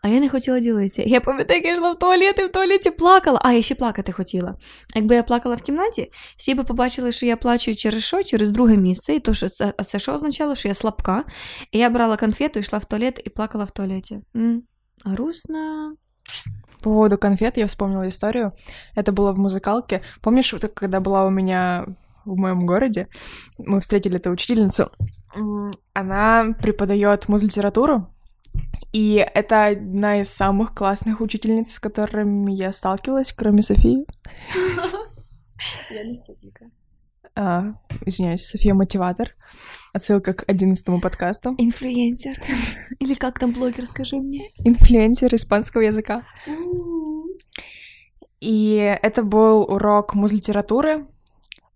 А 0.04 0.08
я 0.08 0.19
не 0.19 0.30
хотіла 0.30 0.60
ділитися. 0.60 1.04
Я 1.04 1.21
пам'ятаю, 1.21 1.60
як 1.60 1.67
я 1.67 1.73
йшла 1.73 1.91
в 1.91 1.99
туалет 1.99 2.39
і 2.39 2.45
в 2.45 2.51
туалеті 2.51 2.91
плакала, 2.91 3.39
а 3.43 3.54
я 3.54 3.62
ще 3.62 3.75
плакати 3.75 4.12
хотіла. 4.12 4.56
Якби 4.95 5.15
я 5.15 5.23
плакала 5.23 5.56
в 5.56 5.62
кімнаті, 5.62 6.08
всі 6.38 6.54
би 6.54 6.63
побачили, 6.63 7.12
що 7.12 7.25
я 7.25 7.38
плачу 7.38 7.75
через 7.75 8.04
що? 8.04 8.23
Через 8.23 8.51
друге 8.51 8.78
місце, 8.78 9.15
і 9.15 9.19
то, 9.19 9.34
що 9.34 9.49
це, 9.49 9.73
а 9.78 9.84
це 9.84 9.99
що 9.99 10.13
означало, 10.13 10.56
що 10.56 10.67
я 10.67 10.73
слабка. 10.73 11.23
І 11.71 11.80
я 11.80 11.89
брала 11.89 12.17
конфету, 12.17 12.60
йшла 12.60 12.80
в 12.80 12.86
туалет 12.86 13.21
і 13.25 13.30
плакала 13.30 13.63
в 13.63 13.71
туалеті. 13.71 14.19
М? 14.36 14.63
Грустно. 15.06 15.95
По 16.84 16.89
поводу 16.91 17.17
конфет 17.17 17.58
я 17.58 17.65
вспомнила 17.65 18.08
историю. 18.08 18.51
Это 18.95 19.12
было 19.12 19.32
в 19.32 19.39
музыкалке. 19.39 20.01
Помнишь, 20.21 20.54
вот 20.54 20.71
когда 20.73 20.99
была 20.99 21.25
у 21.25 21.30
меня 21.32 21.86
в 22.24 22.37
моем 22.37 22.66
городе, 22.66 23.09
мы 23.59 23.80
встретили 23.80 24.16
эту 24.16 24.30
учительницу. 24.30 24.90
Она 25.92 26.54
преподает 26.61 27.28
муз-литературу, 27.28 28.12
и 28.92 29.24
это 29.35 29.66
одна 29.66 30.20
из 30.20 30.30
самых 30.30 30.74
классных 30.74 31.20
учительниц, 31.20 31.74
с 31.74 31.78
которыми 31.78 32.52
я 32.52 32.72
сталкивалась, 32.72 33.33
кроме 33.33 33.62
Софии. 33.62 34.04
Я 35.90 36.04
не 36.04 36.16
вчителька. 36.16 36.66
А, 37.37 37.74
извиняюсь, 38.04 38.44
София 38.44 38.74
мотиватор. 38.74 39.30
Отсылка 39.92 40.33
к 40.33 40.44
одиннадцатому 40.48 41.00
подкасту. 41.00 41.54
Инфлюенсер. 41.59 42.40
Или 42.98 43.14
как 43.14 43.38
там 43.38 43.52
блогер, 43.52 43.87
скажи 43.87 44.16
мне. 44.16 44.50
Инфлюенсер 44.59 45.35
испанского 45.35 45.83
языка. 45.83 46.24
И 48.40 48.74
это 49.02 49.22
был 49.22 49.62
урок 49.62 50.14
муз-литературы. 50.14 51.06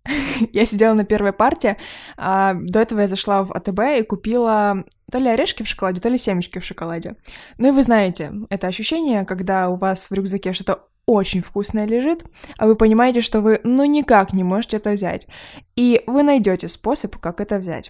Я 0.53 0.65
сидела 0.65 0.93
на 0.93 1.03
первой 1.03 1.33
парте. 1.33 1.77
а 2.17 2.53
до 2.53 2.79
этого 2.79 3.01
я 3.01 3.07
зашла 3.07 3.43
в 3.43 3.51
АТБ 3.51 3.79
и 3.99 4.03
купила 4.03 4.83
то 5.11 5.17
ли 5.17 5.29
орешки 5.29 5.63
в 5.63 5.67
шоколаде, 5.67 6.01
то 6.01 6.09
ли 6.09 6.17
семечки 6.17 6.59
в 6.59 6.65
шоколаде. 6.65 7.15
Ну 7.57 7.69
и 7.69 7.71
вы 7.71 7.83
знаете, 7.83 8.31
это 8.49 8.67
ощущение, 8.67 9.25
когда 9.25 9.69
у 9.69 9.75
вас 9.75 10.09
в 10.09 10.13
рюкзаке 10.13 10.53
что-то 10.53 10.83
очень 11.05 11.43
вкусное 11.43 11.85
лежит, 11.85 12.25
а 12.57 12.65
вы 12.65 12.75
понимаете, 12.75 13.21
что 13.21 13.41
вы 13.41 13.59
ну 13.63 13.85
никак 13.85 14.33
не 14.33 14.43
можете 14.43 14.77
это 14.77 14.91
взять. 14.91 15.27
И 15.75 16.01
вы 16.07 16.23
найдете 16.23 16.67
способ, 16.67 17.17
как 17.17 17.39
это 17.41 17.57
взять. 17.57 17.89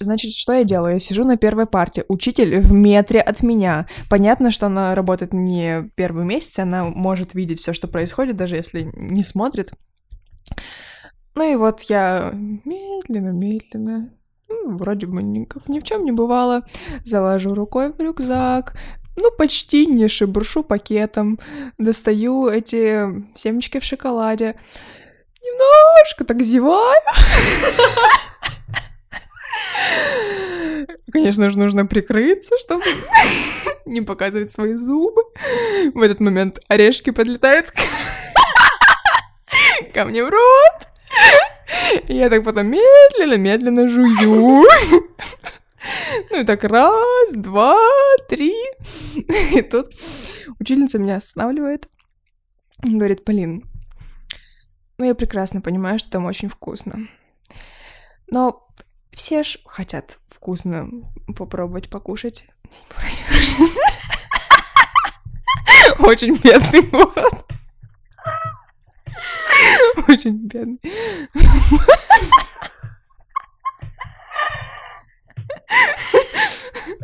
Значит, 0.00 0.32
что 0.32 0.52
я 0.52 0.64
делаю? 0.64 0.94
Я 0.94 0.98
сижу 0.98 1.24
на 1.24 1.36
первой 1.36 1.66
парте. 1.66 2.04
Учитель 2.08 2.58
в 2.58 2.72
метре 2.72 3.20
от 3.20 3.42
меня. 3.42 3.86
Понятно, 4.10 4.50
что 4.50 4.66
она 4.66 4.94
работает 4.94 5.32
не 5.32 5.88
первый 5.94 6.24
месяц, 6.24 6.58
она 6.58 6.84
может 6.84 7.34
видеть 7.34 7.60
все, 7.60 7.72
что 7.72 7.88
происходит, 7.88 8.36
даже 8.36 8.56
если 8.56 8.90
не 8.94 9.22
смотрит. 9.22 9.72
Ну 11.38 11.52
и 11.52 11.54
вот 11.54 11.82
я 11.82 12.32
медленно-медленно, 12.34 14.10
ну, 14.48 14.76
вроде 14.76 15.06
бы 15.06 15.22
никак 15.22 15.68
ни 15.68 15.78
в 15.78 15.84
чем 15.84 16.04
не 16.04 16.10
бывало, 16.10 16.66
залажу 17.04 17.50
рукой 17.50 17.92
в 17.92 18.00
рюкзак, 18.00 18.74
ну, 19.14 19.30
почти 19.30 19.86
не 19.86 20.08
шебуршу 20.08 20.64
пакетом, 20.64 21.38
достаю 21.78 22.48
эти 22.48 23.06
семечки 23.36 23.78
в 23.78 23.84
шоколаде, 23.84 24.58
немножко 25.40 26.24
так 26.24 26.42
зеваю. 26.42 27.00
Конечно 31.12 31.50
же, 31.50 31.58
нужно 31.60 31.86
прикрыться, 31.86 32.56
чтобы 32.58 32.82
не 33.86 34.00
показывать 34.00 34.50
свои 34.50 34.74
зубы. 34.74 35.22
В 35.94 36.02
этот 36.02 36.18
момент 36.18 36.58
орешки 36.66 37.10
подлетают 37.10 37.72
ко 39.94 40.04
мне 40.04 40.24
в 40.24 40.30
рот. 40.30 40.88
Я 42.08 42.30
так 42.30 42.44
потом 42.44 42.68
медленно-медленно 42.68 43.88
жую. 43.88 44.64
Ну 46.30 46.40
и 46.40 46.44
так 46.44 46.64
раз, 46.64 47.32
два, 47.32 47.76
три. 48.28 48.54
И 49.54 49.62
тут 49.62 49.94
учительница 50.58 50.98
меня 50.98 51.16
останавливает. 51.16 51.88
Говорит, 52.82 53.24
Полин, 53.24 53.64
ну 54.98 55.04
я 55.04 55.14
прекрасно 55.14 55.60
понимаю, 55.60 55.98
что 55.98 56.10
там 56.10 56.26
очень 56.26 56.48
вкусно. 56.48 57.08
Но 58.30 58.68
все 59.12 59.42
ж 59.42 59.58
хотят 59.64 60.18
вкусно 60.26 60.88
попробовать 61.36 61.88
покушать. 61.88 62.46
Очень 65.98 66.36
бедный 66.36 66.82
город. 66.82 67.44
Очень 70.08 70.46
бедный. 70.46 70.80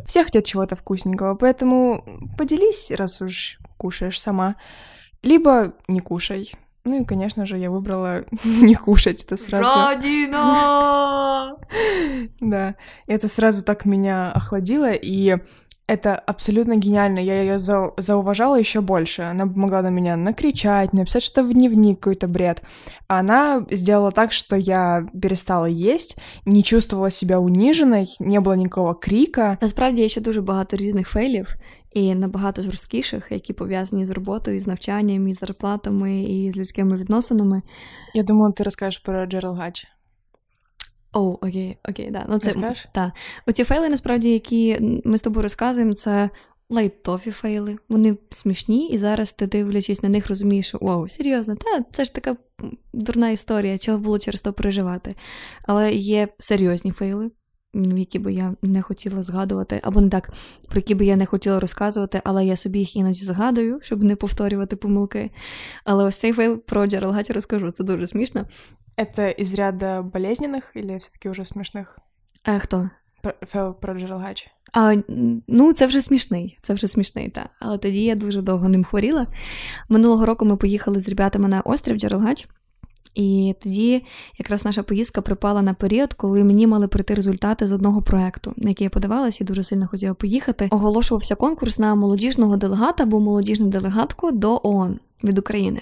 Все 0.07 0.25
хотят 0.25 0.45
чего-то 0.45 0.77
вкусненького, 0.77 1.35
поэтому 1.35 2.29
поделись, 2.39 2.91
раз 2.93 3.21
уж 3.21 3.59
кушаешь 3.77 4.21
сама. 4.21 4.57
Либо 5.23 5.75
не 5.89 6.01
кушай. 6.01 6.53
Ну 6.85 7.01
и, 7.01 7.05
конечно 7.05 7.47
же, 7.47 7.57
я 7.59 7.71
выбрала 7.71 8.25
не 8.45 8.75
кушать 8.75 9.23
это 9.25 9.37
сразу. 9.37 9.95
Родина! 9.95 11.57
Да, 12.41 12.77
это 13.07 13.27
сразу 13.27 13.65
так 13.65 13.85
меня 13.87 14.31
охладило, 14.31 14.93
и 14.93 15.39
это 15.88 16.16
абсолютно 16.28 16.76
гениально. 16.76 17.20
Я 17.20 17.42
ее 17.42 17.60
за- 17.60 17.94
зауважала 17.98 18.60
еще 18.60 18.82
больше. 18.82 19.24
Она 19.24 19.46
могла 19.46 19.82
на 19.82 19.90
меня 19.90 20.16
накричать, 20.18 20.94
написать 20.94 21.24
что-то 21.24 21.48
в 21.48 21.54
дневник, 21.54 22.00
какой-то 22.00 22.28
бред. 22.28 22.62
А 23.08 23.20
она 23.20 23.66
сделала 23.72 24.12
так, 24.12 24.32
что 24.32 24.56
я 24.56 25.08
перестала 25.22 25.66
есть, 25.66 26.18
не 26.46 26.62
чувствовала 26.64 27.10
себя 27.10 27.40
униженной, 27.40 28.08
не 28.20 28.40
было 28.40 28.56
никакого 28.56 28.94
крика. 28.94 29.58
Насправді 29.62 30.02
є 30.02 30.10
ще 30.10 30.22
дуже 30.22 30.42
багато 30.42 30.78
різних 30.78 31.10
фейлів, 31.10 31.56
і 31.94 32.16
набагато 32.16 32.62
жорсткіших, 32.62 33.28
які 33.30 33.54
пов'язані 33.54 34.06
з 34.06 34.10
роботою, 34.12 34.60
з 34.60 34.68
навчанням, 34.68 35.28
і 35.28 35.34
з 35.34 35.40
зарплатами, 35.40 36.22
і 36.24 36.52
з 36.52 36.58
людськими 36.58 36.98
відносинами. 36.98 37.62
Я 38.14 38.24
думала, 38.24 38.50
ты 38.52 38.64
расскажешь 38.64 39.00
про 39.00 39.26
Джерал 39.26 39.56
Гач. 39.56 39.88
О, 41.15 41.21
окей, 41.21 41.79
окей, 41.89 42.11
да. 42.11 42.27
Ну, 42.29 42.39
це, 42.39 42.75
та. 42.93 43.13
Оці 43.47 43.65
фейли, 43.65 43.89
насправді, 43.89 44.33
які 44.33 44.79
ми 45.05 45.19
з 45.19 45.23
тобою 45.23 45.43
розказуємо, 45.43 45.95
це 45.95 46.31
лайтові 46.71 47.31
фейли. 47.31 47.77
Вони 47.89 48.17
смішні, 48.31 48.89
і 48.89 48.99
зараз 48.99 49.33
ти 49.33 49.47
дивлячись 49.47 50.03
на 50.03 50.09
них, 50.09 50.29
розумієш, 50.29 50.69
що 50.69 50.79
вау, 50.81 51.09
серйозно, 51.09 51.57
та 51.57 51.85
це 51.93 52.05
ж 52.05 52.15
така 52.15 52.37
дурна 52.93 53.31
історія, 53.31 53.79
чого 53.79 53.99
було 53.99 54.19
через 54.19 54.43
то 54.43 54.53
переживати. 54.53 55.15
Але 55.63 55.93
є 55.93 56.29
серйозні 56.39 56.91
фейли, 56.91 57.31
які 57.75 58.19
би 58.19 58.33
я 58.33 58.55
не 58.63 58.83
хотіла 58.83 59.23
згадувати, 59.23 59.81
або 59.83 60.01
не 60.01 60.09
так, 60.09 60.33
про 60.69 60.77
які 60.77 60.95
би 60.95 61.05
я 61.05 61.17
не 61.17 61.27
хотіла 61.27 61.61
розказувати, 61.61 62.21
але 62.25 62.47
я 62.47 62.57
собі 62.57 62.79
їх 62.79 62.97
іноді 62.97 63.25
згадую, 63.25 63.79
щоб 63.83 64.05
не 64.05 64.17
повторювати 64.17 64.77
помилки. 64.77 65.31
Але 65.85 66.05
ось 66.05 66.19
цей 66.19 66.33
фейл 66.33 66.57
про 66.59 66.87
Джарилгач 66.87 67.33
розкажу, 67.33 67.71
це 67.71 67.85
дуже 67.85 68.07
смішно. 68.07 68.45
Это 68.98 69.30
из 69.42 69.54
ряда 69.54 70.02
болезненных 70.02 70.72
или 70.76 70.98
все-таки 70.98 71.30
уже 71.30 71.46
смешных? 71.46 71.98
А 72.44 72.60
хто? 72.60 72.90
Про- 73.24 73.36
Фейл 73.48 73.74
про 73.74 74.00
Джерал 74.00 74.20
Гач. 74.20 74.48
А, 74.74 74.94
м, 74.94 75.44
ну, 75.48 75.74
це 75.74 75.86
вже 75.88 76.02
смішний, 76.02 76.58
це 76.62 76.74
вже 76.74 76.88
смішний, 76.88 77.30
так. 77.30 77.48
Але 77.60 77.78
тоді 77.78 78.04
я 78.04 78.16
дуже 78.16 78.42
довго 78.42 78.70
ним 78.70 78.84
хворіла. 78.84 79.28
Минулого 79.90 80.26
року 80.26 80.46
ми 80.46 80.58
поїхали 80.58 81.00
з 81.00 81.10
ребятами 81.10 81.48
на 81.48 81.62
острів 81.62 81.98
Джерелгач, 81.98 82.48
і 83.16 83.56
тоді 83.64 84.06
якраз 84.38 84.66
наша 84.66 84.84
поїздка 84.84 85.22
припала 85.22 85.62
на 85.62 85.74
період, 85.74 86.14
коли 86.14 86.44
мені 86.44 86.68
мали 86.68 86.88
прийти 86.88 87.14
результати 87.14 87.68
з 87.68 87.72
одного 87.72 88.02
проекту, 88.02 88.54
на 88.58 88.70
який 88.70 88.86
я 88.86 88.90
подавалася 88.90 89.44
і 89.44 89.48
дуже 89.48 89.64
сильно 89.64 89.88
хотіла 89.88 90.14
поїхати. 90.14 90.68
Оголошувався 90.72 91.36
конкурс 91.36 91.80
на 91.80 91.96
молодіжного 91.96 92.58
делегата 92.58 93.04
або 93.04 93.20
молодіжну 93.20 93.68
делегатку 93.68 94.32
до 94.32 94.60
ООН 94.64 95.00
від 95.24 95.38
України. 95.40 95.82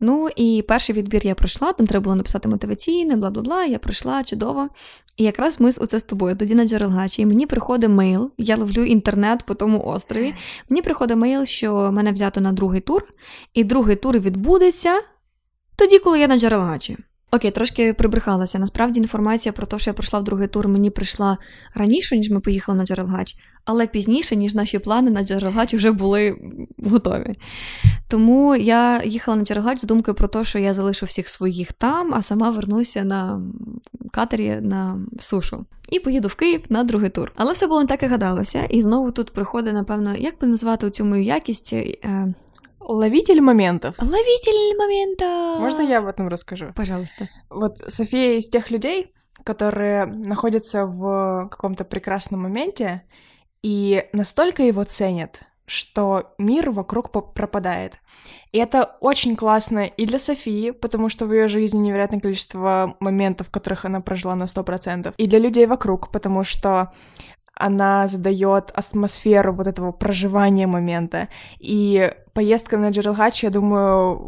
Ну 0.00 0.28
і 0.36 0.64
перший 0.68 0.94
відбір 0.94 1.26
я 1.26 1.34
пройшла, 1.34 1.72
там 1.72 1.86
треба 1.86 2.04
було 2.04 2.16
написати 2.16 2.48
мотиваційне, 2.48 3.16
бла 3.16 3.30
бла 3.30 3.42
бла. 3.42 3.64
Я 3.64 3.78
пройшла 3.78 4.24
чудово. 4.24 4.68
І 5.16 5.24
якраз 5.24 5.60
ми 5.60 5.72
з 5.72 5.80
оце 5.80 5.98
з 5.98 6.02
тобою 6.02 6.36
тоді 6.36 6.54
на 6.54 6.66
Джерелгачі. 6.66 7.22
І 7.22 7.26
мені 7.26 7.46
приходить 7.46 7.90
мейл, 7.90 8.30
я 8.38 8.56
ловлю 8.56 8.84
інтернет 8.84 9.42
по 9.46 9.54
тому 9.54 9.84
острові. 9.84 10.34
Мені 10.68 10.82
приходить 10.82 11.16
мейл, 11.16 11.44
що 11.44 11.92
мене 11.92 12.12
взято 12.12 12.40
на 12.40 12.52
другий 12.52 12.80
тур, 12.80 13.08
і 13.54 13.64
другий 13.64 13.96
тур 13.96 14.18
відбудеться 14.18 15.00
тоді, 15.76 15.98
коли 15.98 16.20
я 16.20 16.28
на 16.28 16.38
Джерелгачі. 16.38 16.96
Окей, 17.32 17.50
трошки 17.50 17.94
прибрехалася. 17.94 18.58
Насправді 18.58 19.00
інформація 19.00 19.52
про 19.52 19.66
те, 19.66 19.78
що 19.78 19.90
я 19.90 19.94
пройшла 19.94 20.18
в 20.18 20.24
другий 20.24 20.48
тур, 20.48 20.68
мені 20.68 20.90
прийшла 20.90 21.38
раніше, 21.74 22.16
ніж 22.16 22.30
ми 22.30 22.40
поїхали 22.40 22.78
на 22.78 22.86
Джерелгач, 22.86 23.36
але 23.64 23.86
пізніше, 23.86 24.36
ніж 24.36 24.54
наші 24.54 24.78
плани 24.78 25.10
на 25.10 25.22
Джерелгач 25.22 25.74
вже 25.74 25.92
були 25.92 26.36
готові. 26.84 27.34
Тому 28.08 28.56
я 28.56 29.02
їхала 29.04 29.36
на 29.36 29.44
Джерелгач 29.44 29.80
з 29.80 29.84
думкою 29.84 30.14
про 30.14 30.28
те, 30.28 30.44
що 30.44 30.58
я 30.58 30.74
залишу 30.74 31.06
всіх 31.06 31.28
своїх 31.28 31.72
там, 31.72 32.14
а 32.14 32.22
сама 32.22 32.50
вернуся 32.50 33.04
на 33.04 33.42
катері 34.12 34.58
на 34.60 34.98
сушу. 35.20 35.66
І 35.88 36.00
поїду 36.00 36.28
в 36.28 36.34
Київ 36.34 36.62
на 36.68 36.84
другий 36.84 37.10
тур. 37.10 37.32
Але 37.36 37.52
все 37.52 37.66
було 37.66 37.80
не 37.80 37.86
так 37.86 38.02
і 38.02 38.06
гадалося. 38.06 38.64
І 38.64 38.82
знову 38.82 39.10
тут 39.10 39.32
приходить, 39.32 39.74
напевно, 39.74 40.16
як 40.16 40.34
би 40.40 40.46
назвати 40.46 40.90
цю 40.90 41.04
мою 41.04 41.22
якість. 41.22 41.74
Ловитель 42.90 43.40
моментов. 43.40 43.94
Ловитель 44.00 44.76
момента. 44.76 45.56
Можно 45.60 45.82
я 45.82 45.98
об 45.98 46.06
этом 46.06 46.26
расскажу? 46.26 46.72
Пожалуйста. 46.74 47.28
Вот 47.48 47.78
София 47.86 48.36
из 48.36 48.48
тех 48.48 48.72
людей, 48.72 49.14
которые 49.44 50.06
находятся 50.06 50.86
в 50.86 51.48
каком-то 51.52 51.84
прекрасном 51.84 52.42
моменте 52.42 53.02
и 53.62 54.08
настолько 54.12 54.64
его 54.64 54.82
ценят, 54.82 55.42
что 55.66 56.34
мир 56.38 56.70
вокруг 56.70 57.12
пропадает. 57.12 58.00
И 58.50 58.58
это 58.58 58.96
очень 59.00 59.36
классно 59.36 59.86
и 59.86 60.04
для 60.04 60.18
Софии, 60.18 60.72
потому 60.72 61.08
что 61.08 61.26
в 61.26 61.32
ее 61.32 61.46
жизни 61.46 61.78
невероятное 61.78 62.18
количество 62.18 62.96
моментов, 62.98 63.46
в 63.46 63.50
которых 63.52 63.84
она 63.84 64.00
прожила 64.00 64.34
на 64.34 64.44
100%, 64.44 65.14
и 65.16 65.26
для 65.28 65.38
людей 65.38 65.66
вокруг, 65.66 66.10
потому 66.10 66.42
что 66.42 66.92
она 67.59 68.07
задает 68.07 68.71
атмосферу 68.73 69.53
вот 69.53 69.67
этого 69.67 69.91
проживания 69.91 70.67
момента. 70.67 71.27
И 71.59 72.11
поездка 72.33 72.77
на 72.77 72.89
Джерелгач, 72.89 73.43
я 73.43 73.49
думаю, 73.49 74.19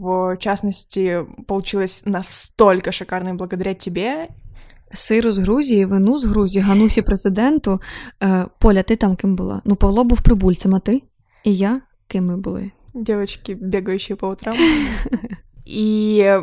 в 0.00 0.36
частности, 0.38 1.26
получилась 1.46 2.02
настолько 2.06 2.92
шикарной 2.92 3.34
благодаря 3.34 3.74
тебе. 3.74 4.28
Сиру 4.92 5.32
з 5.32 5.38
Грузії, 5.38 5.84
вину 5.84 6.18
з 6.18 6.24
Грузії, 6.24 6.64
Ганусі 6.64 7.02
президенту. 7.02 7.80
Е, 8.22 8.46
Поля, 8.58 8.82
ти 8.82 8.96
там 8.96 9.16
ким 9.16 9.36
була? 9.36 9.62
Ну, 9.64 9.76
Павло 9.76 10.04
був 10.04 10.22
прибульцем, 10.22 10.74
а 10.74 10.78
ти? 10.78 11.02
І 11.44 11.56
я 11.56 11.80
ким 12.08 12.26
ми 12.26 12.36
були? 12.36 12.70
Девочки, 12.94 13.54
бегающие 13.54 14.16
по 14.16 14.28
утрам. 14.28 14.56
И 15.66 16.42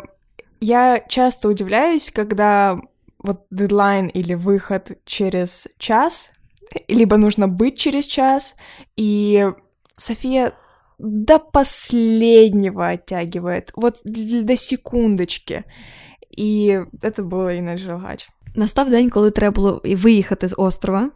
я 0.62 1.00
часто 1.08 1.50
удивляюсь, 1.50 2.10
когда 2.10 2.82
вот 3.22 3.46
дедлайн 3.52 4.08
или 4.08 4.36
выход 4.36 4.98
через 5.06 5.68
час, 5.78 6.32
либо 6.88 7.18
нужно 7.18 7.48
быть 7.48 7.78
через 7.78 8.06
час, 8.06 8.56
и 8.96 9.52
София 9.96 10.54
до 11.00 11.40
последнего 11.40 12.90
оттягивает, 12.90 13.72
вот 13.76 14.02
до 14.04 14.58
секундочки. 14.58 15.64
І 16.38 16.80
це 17.02 17.22
було 17.22 17.52
і 17.52 17.62
на 17.62 17.78
Джелгач. 17.78 18.30
Настав 18.56 18.90
день, 18.90 19.10
коли 19.10 19.32
треба 19.32 19.56
було 19.56 19.82
виїхати 19.86 20.48
з 20.48 20.56
острова, 20.58 21.10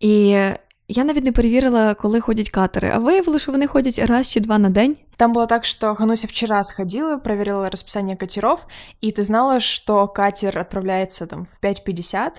і 0.00 0.38
я 0.87 1.03
навіть 1.03 1.23
не 1.23 1.31
перевірила, 1.31 1.93
коли 1.93 2.19
ходять 2.19 2.49
катери, 2.49 2.91
а 2.93 2.99
виявилося, 2.99 3.43
що 3.43 3.51
вони 3.51 3.67
ходять 3.67 3.99
раз 3.99 4.29
чи 4.29 4.39
два 4.39 4.57
на 4.57 4.69
день. 4.69 4.97
Там 5.17 5.33
было 5.33 5.47
так, 5.47 5.65
что 5.65 5.95
Хануся 5.95 6.27
вчера 6.27 6.63
сходила, 6.63 7.17
проверила 7.17 7.69
расписание 7.69 8.15
катеров, 8.15 8.67
и 8.99 9.11
ты 9.11 9.23
знала, 9.23 9.59
что 9.59 10.07
катер 10.07 10.57
отправляется 10.57 11.27
там 11.27 11.45
в 11.45 11.63
5.50, 11.63 12.33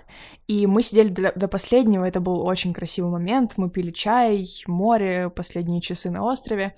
и 0.48 0.66
мы 0.66 0.82
сидели 0.82 1.08
до, 1.08 1.32
до 1.36 1.48
последнего, 1.48 2.04
это 2.04 2.20
был 2.20 2.44
очень 2.44 2.74
красивый 2.74 3.12
момент, 3.12 3.54
мы 3.56 3.70
пили 3.70 3.90
чай, 3.90 4.46
море, 4.66 5.30
последние 5.30 5.80
часы 5.80 6.10
на 6.10 6.24
острове, 6.24 6.74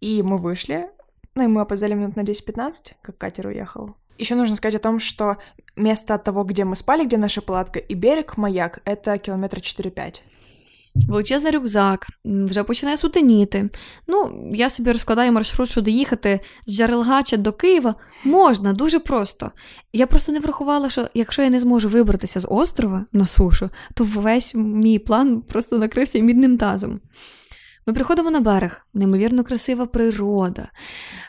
и 0.00 0.22
мы 0.22 0.38
вышли, 0.38 0.86
ну 1.34 1.44
и 1.44 1.46
мы 1.46 1.60
опоздали 1.60 1.94
минут 1.94 2.16
на 2.16 2.22
10-15, 2.22 2.94
как 3.02 3.18
катер 3.18 3.46
уехал. 3.46 3.94
Еще 4.18 4.34
нужно 4.34 4.56
сказать 4.56 4.74
о 4.74 4.82
том, 4.82 4.98
что 4.98 5.36
место 5.76 6.14
от 6.14 6.24
того, 6.24 6.44
где 6.44 6.64
мы 6.64 6.76
спали, 6.76 7.04
где 7.04 7.18
наша 7.18 7.42
палатка, 7.42 7.78
и 7.78 7.94
берег, 7.94 8.36
маяк, 8.36 8.80
это 8.84 9.16
километра 9.18 9.60
4-5. 9.60 10.22
Величезний 10.94 11.52
рюкзак, 11.52 12.06
вже 12.24 12.62
починає 12.64 12.96
сутеніти. 12.96 13.70
Ну, 14.08 14.50
я 14.54 14.70
собі 14.70 14.92
розкладаю 14.92 15.32
маршрут, 15.32 15.68
що 15.68 15.82
доїхати 15.82 16.40
з 16.66 16.76
Джарелгача 16.76 17.36
до 17.36 17.52
Києва 17.52 17.94
можна, 18.24 18.72
дуже 18.72 18.98
просто. 18.98 19.50
Я 19.92 20.06
просто 20.06 20.32
не 20.32 20.40
врахувала, 20.40 20.90
що 20.90 21.08
якщо 21.14 21.42
я 21.42 21.50
не 21.50 21.58
зможу 21.60 21.88
вибратися 21.88 22.40
з 22.40 22.46
острова 22.50 23.06
на 23.12 23.26
сушу, 23.26 23.70
то 23.94 24.04
весь 24.04 24.54
мій 24.54 24.98
план 24.98 25.40
просто 25.40 25.78
накрився 25.78 26.18
мідним 26.18 26.58
тазом. 26.58 27.00
Ми 27.86 27.92
приходимо 27.92 28.30
на 28.30 28.40
берег, 28.40 28.86
неймовірно 28.94 29.44
красива 29.44 29.86
природа, 29.86 30.68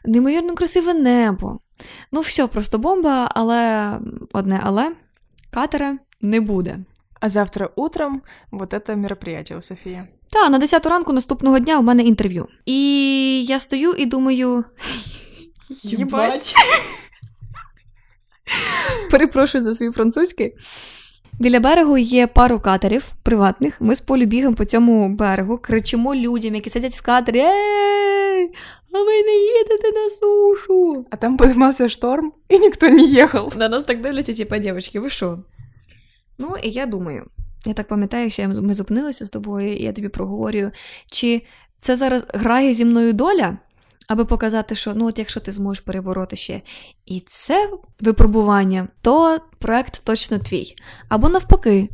неймовірно 0.05 0.55
красиве 0.55 0.93
небо. 0.93 1.59
Ну, 2.11 2.21
все, 2.21 2.47
просто 2.47 2.77
бомба, 2.77 3.31
але 3.35 3.91
одне 4.33 4.59
але 4.63 4.91
катера 5.51 5.97
не 6.21 6.41
буде. 6.41 6.79
А 7.21 7.29
завтра 7.29 7.69
утром 7.75 8.23
вот 8.51 8.73
это 8.73 8.95
мероприятие 8.95 9.57
у 9.57 9.61
Софії. 9.61 10.01
Так, 10.29 10.51
на 10.51 10.59
10 10.59 10.85
ранку 10.85 11.13
наступного 11.13 11.59
дня 11.59 11.79
у 11.79 11.81
мене 11.81 12.03
інтерв'ю. 12.03 12.47
І 12.65 13.45
я 13.45 13.59
стою 13.59 13.93
і 13.93 14.05
думаю. 14.05 14.63
Єбать. 15.83 16.53
Перепрошую 19.11 19.63
за 19.63 19.73
свій 19.73 19.91
французький. 19.91 20.55
Біля 21.39 21.59
берегу 21.59 21.97
є 21.97 22.27
пару 22.27 22.59
катерів 22.59 23.05
приватних. 23.23 23.81
Ми 23.81 23.95
з 23.95 24.01
полю 24.01 24.25
бігаємо 24.25 24.55
по 24.55 24.65
цьому 24.65 25.09
берегу, 25.09 25.57
кричимо 25.57 26.15
людям, 26.15 26.55
які 26.55 26.69
сидять 26.69 26.97
в 26.97 27.01
катері. 27.01 27.39
Ей! 27.39 28.51
А 28.93 28.97
ви 28.97 29.23
не 29.23 29.35
їдете 29.35 29.91
на 29.91 30.09
сушу. 30.09 31.05
А 31.11 31.15
там 31.15 31.37
піднімався 31.37 31.89
шторм, 31.89 32.31
і 32.49 32.59
ніхто 32.59 32.89
не 32.89 33.01
їхав. 33.01 33.53
На 33.57 33.69
нас 33.69 33.83
так 33.83 34.01
дивляться, 34.01 34.33
типа, 34.33 34.57
дівчатки, 34.57 34.99
ви 34.99 35.09
що? 35.09 35.39
Ну, 36.37 36.55
і 36.63 36.69
я 36.69 36.85
думаю, 36.85 37.25
я 37.65 37.73
так 37.73 37.87
пам'ятаю, 37.87 38.29
що 38.29 38.47
ми 38.47 38.73
зупинилися 38.73 39.25
з 39.25 39.29
тобою, 39.29 39.77
і 39.77 39.83
я 39.83 39.93
тобі 39.93 40.09
проговорюю, 40.09 40.71
чи 41.07 41.41
це 41.81 41.95
зараз 41.95 42.25
грає 42.33 42.73
зі 42.73 42.85
мною 42.85 43.13
доля, 43.13 43.57
аби 44.07 44.25
показати, 44.25 44.75
що 44.75 44.93
ну 44.95 45.07
от 45.07 45.19
якщо 45.19 45.39
ти 45.39 45.51
зможеш 45.51 45.83
перебороти 45.83 46.35
ще 46.35 46.61
і 47.05 47.23
це 47.27 47.69
випробування, 47.99 48.87
то 49.01 49.39
проект 49.59 50.03
точно 50.03 50.39
твій. 50.39 50.75
Або 51.09 51.29
навпаки, 51.29 51.89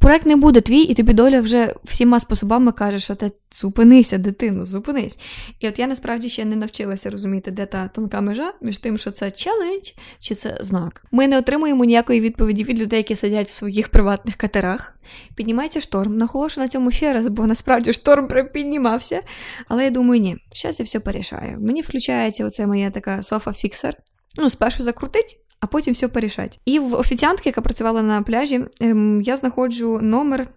Проект 0.00 0.26
не 0.26 0.36
буде 0.36 0.60
твій, 0.60 0.82
і 0.82 0.94
тобі 0.94 1.12
доля 1.12 1.40
вже 1.40 1.74
всіма 1.84 2.20
способами 2.20 2.72
каже, 2.72 2.98
що 2.98 3.14
ти 3.14 3.30
зупинися, 3.52 4.18
дитину, 4.18 4.64
зупинись. 4.64 5.18
І 5.60 5.68
от 5.68 5.78
я 5.78 5.86
насправді 5.86 6.28
ще 6.28 6.44
не 6.44 6.56
навчилася 6.56 7.10
розуміти, 7.10 7.50
де 7.50 7.66
та 7.66 7.88
тонка 7.88 8.20
межа 8.20 8.52
між 8.62 8.78
тим, 8.78 8.98
що 8.98 9.10
це 9.10 9.30
челендж 9.30 9.90
чи 10.20 10.34
це 10.34 10.58
знак. 10.60 11.04
Ми 11.10 11.28
не 11.28 11.38
отримуємо 11.38 11.84
ніякої 11.84 12.20
відповіді 12.20 12.64
від 12.64 12.78
людей, 12.78 12.96
які 12.96 13.16
сидять 13.16 13.46
в 13.46 13.50
своїх 13.50 13.88
приватних 13.88 14.36
катерах. 14.36 14.94
Піднімається 15.34 15.80
шторм. 15.80 16.16
Наголошу 16.16 16.60
на 16.60 16.68
цьому 16.68 16.90
ще 16.90 17.12
раз, 17.12 17.26
бо 17.26 17.46
насправді 17.46 17.92
шторм 17.92 18.28
піднімався. 18.52 19.20
Але 19.68 19.84
я 19.84 19.90
думаю, 19.90 20.20
ні, 20.20 20.36
зараз 20.56 20.80
я 20.80 20.84
все 20.84 21.00
порішаю. 21.00 21.58
Мені 21.60 21.82
включається 21.82 22.46
оце 22.46 22.66
моя 22.66 22.90
така 22.90 23.16
софа-фіксер. 23.22 23.92
Ну, 24.36 24.50
спершу 24.50 24.82
закрутить 24.82 25.47
а 25.60 25.66
потім 25.66 25.94
все 25.94 26.08
порішать. 26.08 26.60
І 26.64 26.78
в 26.78 26.94
офіціантки, 26.94 27.48
яка 27.48 27.60
працювала 27.60 28.02
на 28.02 28.22
пляжі, 28.22 28.64
ем, 28.80 29.20
я 29.20 29.36
знаходжу 29.36 29.98
номер 30.02 30.48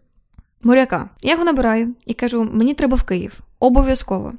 моряка. 0.63 1.09
Я 1.21 1.31
його 1.31 1.43
набираю 1.43 1.95
і 2.05 2.13
кажу: 2.13 2.49
мені 2.53 2.73
треба 2.73 2.97
в 2.97 3.03
Київ. 3.03 3.39
Обов'язково. 3.59 4.33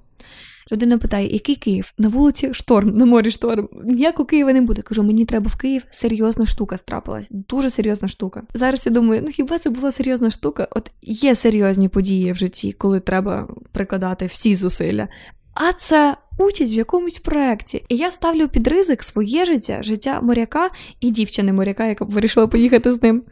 Людина 0.72 0.98
питає, 0.98 1.32
який 1.32 1.56
Київ? 1.56 1.92
На 1.98 2.08
вулиці 2.08 2.54
шторм, 2.54 2.96
на 2.96 3.04
морі 3.04 3.30
шторм. 3.30 3.68
Ніякого 3.84 4.26
Києва 4.26 4.52
не 4.52 4.60
буде. 4.60 4.82
Кажу, 4.82 5.02
мені 5.02 5.24
треба 5.24 5.50
в 5.50 5.56
Київ. 5.56 5.82
Серйозна 5.90 6.46
штука 6.46 6.76
страпилась. 6.76 7.26
Дуже 7.30 7.70
серйозна 7.70 8.08
штука. 8.08 8.42
Зараз 8.54 8.86
я 8.86 8.92
думаю, 8.92 9.22
ну 9.24 9.30
хіба 9.30 9.58
це 9.58 9.70
була 9.70 9.90
серйозна 9.92 10.30
штука? 10.30 10.68
От 10.70 10.90
є 11.02 11.34
серйозні 11.34 11.88
події 11.88 12.32
в 12.32 12.36
житті, 12.36 12.72
коли 12.72 13.00
треба 13.00 13.48
прикладати 13.72 14.26
всі 14.26 14.54
зусилля. 14.54 15.06
А 15.54 15.72
це 15.72 16.16
участь 16.38 16.72
в 16.72 16.74
якомусь 16.74 17.18
проєкті. 17.18 17.84
І 17.88 17.96
я 17.96 18.10
ставлю 18.10 18.48
під 18.48 18.66
ризик 18.66 19.02
своє 19.02 19.44
життя, 19.44 19.82
життя 19.82 20.20
моряка 20.20 20.68
і 21.00 21.10
дівчини 21.10 21.52
моряка, 21.52 21.86
яка 21.86 22.04
вирішила 22.04 22.46
поїхати 22.46 22.92
з 22.92 23.02
ним. 23.02 23.24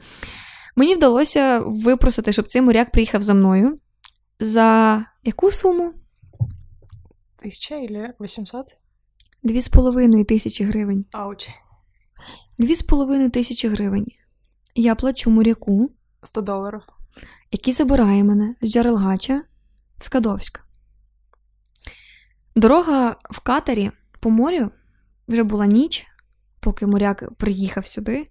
Мені 0.76 0.94
вдалося 0.94 1.58
випросити, 1.58 2.32
щоб 2.32 2.46
цей 2.46 2.62
моряк 2.62 2.90
приїхав 2.90 3.22
за 3.22 3.34
мною. 3.34 3.76
За 4.40 5.04
яку 5.24 5.50
суму? 5.50 5.92
Тисяча 7.42 7.74
или 7.74 8.14
800? 8.20 8.76
Дві 9.42 9.60
з 9.60 9.68
половиною 9.68 10.24
тисячі 10.24 10.64
гривень. 10.64 11.04
Ауч. 11.12 11.48
Дві 12.58 12.74
з 12.74 12.82
половиною 12.82 13.30
тисячі 13.30 13.68
гривень. 13.68 14.06
Я 14.74 14.94
плачу 14.94 15.30
моряку 15.30 15.90
100 16.22 16.40
доларів. 16.40 16.80
Який 17.50 17.74
забирає 17.74 18.24
мене 18.24 18.54
з 18.62 18.70
Джарелгача 18.70 19.42
в 19.98 20.04
Скадовськ. 20.04 20.69
Дорога 22.56 23.16
в 23.30 23.40
катері 23.40 23.90
по 24.20 24.30
морю 24.30 24.70
вже 25.28 25.42
була 25.42 25.66
ніч, 25.66 26.06
поки 26.60 26.86
моряк 26.86 27.34
приїхав 27.36 27.86
сюди, 27.86 28.28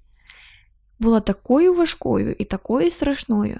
була 0.99 1.19
такою 1.19 1.75
важкою 1.75 2.35
і 2.39 2.45
такою 2.45 2.89
страшною. 2.89 3.59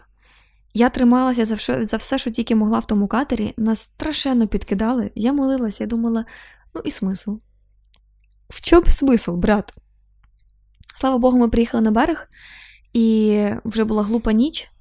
Я 0.73 0.89
трималася 0.89 1.45
за 1.45 1.55
все, 1.55 1.85
за 1.85 1.97
все, 1.97 2.17
що 2.17 2.31
тільки 2.31 2.55
могла 2.55 2.79
в 2.79 2.87
тому 2.87 3.07
катері, 3.07 3.53
нас 3.57 3.79
страшенно 3.79 4.47
підкидали. 4.47 5.11
Я 5.15 5.33
молилася, 5.33 5.83
я 5.83 5.87
думала, 5.87 6.25
ну 6.75 6.81
і 6.85 6.91
смисл. 6.91 7.35
В 8.49 8.61
чому 8.61 8.85
смисл, 8.85 9.35
брат? 9.35 9.73
Слава 10.95 11.17
Богу, 11.17 11.37
ми 11.37 11.49
приїхали 11.49 11.83
на 11.83 11.91
берег, 11.91 12.27
і 12.93 13.45
вже 13.65 13.83
була 13.83 14.03
глупа 14.03 14.31
ніч, 14.31 14.71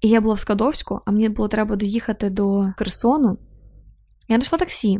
і 0.00 0.08
я 0.08 0.20
була 0.20 0.34
в 0.34 0.38
Скадовську, 0.38 1.00
а 1.04 1.10
мені 1.10 1.28
було 1.28 1.48
треба 1.48 1.76
доїхати 1.76 2.30
до 2.30 2.68
Херсону. 2.78 3.38
Я 4.28 4.36
знайшла 4.36 4.58
таксі. 4.58 4.98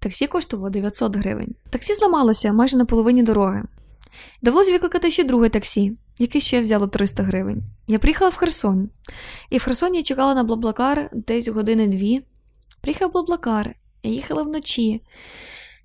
Таксі 0.00 0.26
коштувало 0.26 0.70
900 0.70 1.16
гривень. 1.16 1.54
Таксі 1.70 1.94
зламалося 1.94 2.52
майже 2.52 2.76
на 2.76 2.84
половині 2.84 3.22
дороги. 3.22 3.62
Довелося 4.42 4.72
викликати 4.72 5.10
ще 5.10 5.24
друге 5.24 5.48
таксі, 5.48 5.96
яке 6.18 6.40
ще 6.40 6.60
взяло 6.60 6.86
300 6.86 7.22
гривень. 7.22 7.62
Я 7.86 7.98
приїхала 7.98 8.30
в 8.30 8.36
Херсон, 8.36 8.90
і 9.50 9.58
в 9.58 9.62
Херсоні 9.62 9.96
я 9.96 10.02
чекала 10.02 10.34
на 10.34 10.44
Блаблакар 10.44 11.10
десь 11.12 11.48
години-дві. 11.48 12.22
Приїхав 12.80 13.12
Блаблакар, 13.12 13.74
я 14.02 14.10
їхала 14.10 14.42
вночі, 14.42 15.00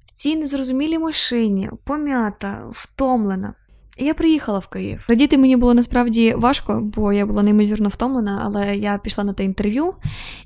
в 0.05 0.11
цій 0.11 0.35
незрозумілій 0.35 0.99
машині, 0.99 1.69
пом'ята, 1.83 2.67
втомлена. 2.71 3.53
Я 3.97 4.13
приїхала 4.13 4.59
в 4.59 4.67
Київ. 4.67 5.05
Радіти 5.07 5.37
мені 5.37 5.57
було 5.57 5.73
насправді 5.73 6.33
важко, 6.33 6.81
бо 6.83 7.13
я 7.13 7.25
була 7.25 7.43
неймовірно 7.43 7.89
втомлена, 7.89 8.41
але 8.43 8.77
я 8.77 8.97
пішла 8.97 9.23
на 9.23 9.33
те 9.33 9.43
інтерв'ю, 9.43 9.93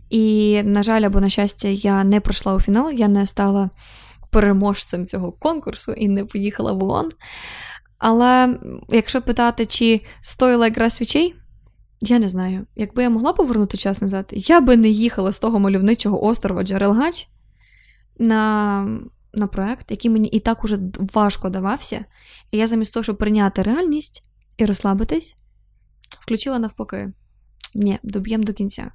і, 0.10 0.62
на 0.64 0.84
жаль, 0.84 1.02
або 1.02 1.20
на 1.20 1.30
щастя, 1.30 1.68
я 1.68 2.04
не 2.04 2.20
пройшла 2.20 2.56
у 2.56 2.60
фінал, 2.60 2.92
я 2.92 3.08
не 3.08 3.28
стала 3.28 3.70
переможцем 4.30 5.06
цього 5.06 5.32
конкурсу 5.32 5.92
і 5.92 6.08
не 6.08 6.26
поїхала 6.26 6.72
в 6.72 6.84
ООН. 6.84 7.12
Але 7.98 8.60
якщо 8.90 9.22
питати, 9.22 9.66
чи 9.66 10.02
стоїла 10.22 10.66
якраз 10.66 10.94
свічей, 10.94 11.36
я 12.02 12.20
не 12.20 12.30
знаю. 12.30 12.66
Якби 12.76 13.04
я 13.04 13.10
могла 13.10 13.34
повернути 13.34 13.78
час 13.78 14.02
назад, 14.02 14.26
я 14.32 14.62
би 14.62 14.78
не 14.78 14.90
їхала 14.90 15.32
з 15.32 15.40
того 15.40 15.60
мальовничого 15.60 16.26
острова 16.26 16.64
Джерелгач 16.64 17.28
на 18.20 19.00
на 19.33 19.47
проект, 19.47 19.91
який 19.91 20.11
мені 20.11 20.29
і 20.29 20.41
так 20.41 20.65
уже 20.65 20.79
важко 21.15 21.49
давався. 21.49 22.05
І 22.51 22.59
я 22.59 22.67
замість 22.67 22.95
того, 22.95 23.05
щоб 23.05 23.19
прийняти 23.19 23.63
реальність 23.63 24.23
і 24.57 24.67
розслабитись, 24.67 25.37
включила 26.21 26.59
навпаки. 26.59 27.13
Ні, 27.75 27.99
доб'ємо 28.03 28.45
до 28.45 28.53
кінця. 28.53 28.91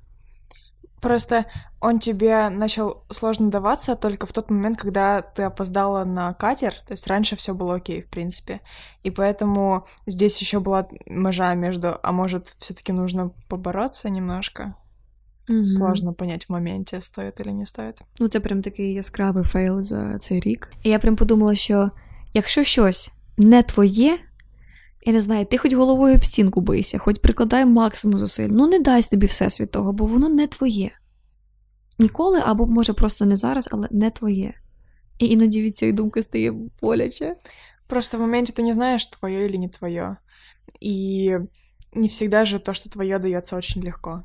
Просто 1.01 1.45
он 1.79 1.99
тебе 1.99 2.49
начал 2.49 3.03
сложно 3.09 3.49
даваться 3.49 3.95
только 3.95 4.27
в 4.27 4.33
тот 4.33 4.49
момент, 4.49 4.77
когда 4.77 5.21
ты 5.21 5.43
опоздала 5.43 6.03
на 6.03 6.33
катер. 6.33 6.73
То 6.85 6.93
есть 6.93 7.07
раньше 7.07 7.35
все 7.35 7.53
было 7.53 7.75
окей, 7.75 8.01
в 8.01 8.09
принципе. 8.09 8.59
И 9.03 9.09
поэтому 9.09 9.85
здесь 10.05 10.37
еще 10.41 10.59
была 10.59 10.87
межа 11.05 11.53
между, 11.55 11.97
а 12.03 12.11
может, 12.11 12.55
все-таки 12.59 12.91
нужно 12.91 13.31
побороться 13.47 14.09
немножко. 14.09 14.75
Mm-hmm. 15.48 15.64
Сложно 15.64 16.14
понять 16.14 16.48
в 16.48 16.52
моменті, 16.52 17.00
стоїть 17.00 17.40
или 17.40 17.52
не 17.52 17.66
стоїть. 17.66 18.00
Ну, 18.20 18.28
це 18.28 18.40
прям 18.40 18.62
такий 18.62 18.92
яскравий 18.92 19.44
fail 19.44 19.82
за 19.82 20.18
цей 20.18 20.40
рік. 20.40 20.72
І 20.82 20.90
я 20.90 20.98
прям 20.98 21.16
подумала, 21.16 21.54
що 21.54 21.90
якщо 22.34 22.64
щось 22.64 23.12
не 23.36 23.62
твоє, 23.62 24.18
я 25.06 25.12
не 25.12 25.20
знаю, 25.20 25.46
ти 25.46 25.58
хоч 25.58 25.74
головою 25.74 26.14
об 26.14 26.24
стінку 26.24 26.60
бийся, 26.60 26.98
хоч 26.98 27.18
прикладай 27.18 27.66
максимум 27.66 28.18
зусиль. 28.18 28.48
Ну 28.48 28.66
не 28.66 28.78
дай 28.78 29.02
тобі 29.02 29.26
всесвіт 29.26 29.70
того, 29.70 29.92
бо 29.92 30.06
воно 30.06 30.28
не 30.28 30.46
твоє. 30.46 30.90
Ніколи, 31.98 32.42
або, 32.44 32.66
може, 32.66 32.92
просто 32.92 33.24
не 33.24 33.36
зараз, 33.36 33.68
але 33.72 33.88
не 33.90 34.10
твоє. 34.10 34.54
І 35.18 35.26
іноді 35.26 35.62
від 35.62 35.76
цієї 35.76 35.92
думки 35.92 36.22
стає 36.22 36.54
боляче. 36.82 37.36
Просто 37.86 38.18
в 38.18 38.20
моменте 38.20 38.52
ты 38.52 38.62
не 38.62 38.72
знаешь, 38.72 39.06
твое 39.06 39.46
или 39.46 39.58
не 39.58 39.68
твое. 39.68 40.16
И 40.82 41.38
не 41.92 42.08
всегда 42.08 42.44
же 42.44 42.58
то, 42.58 42.74
что 42.74 42.90
твое, 42.90 43.18
дается 43.18 43.56
очень 43.56 43.84
легко 43.84 44.24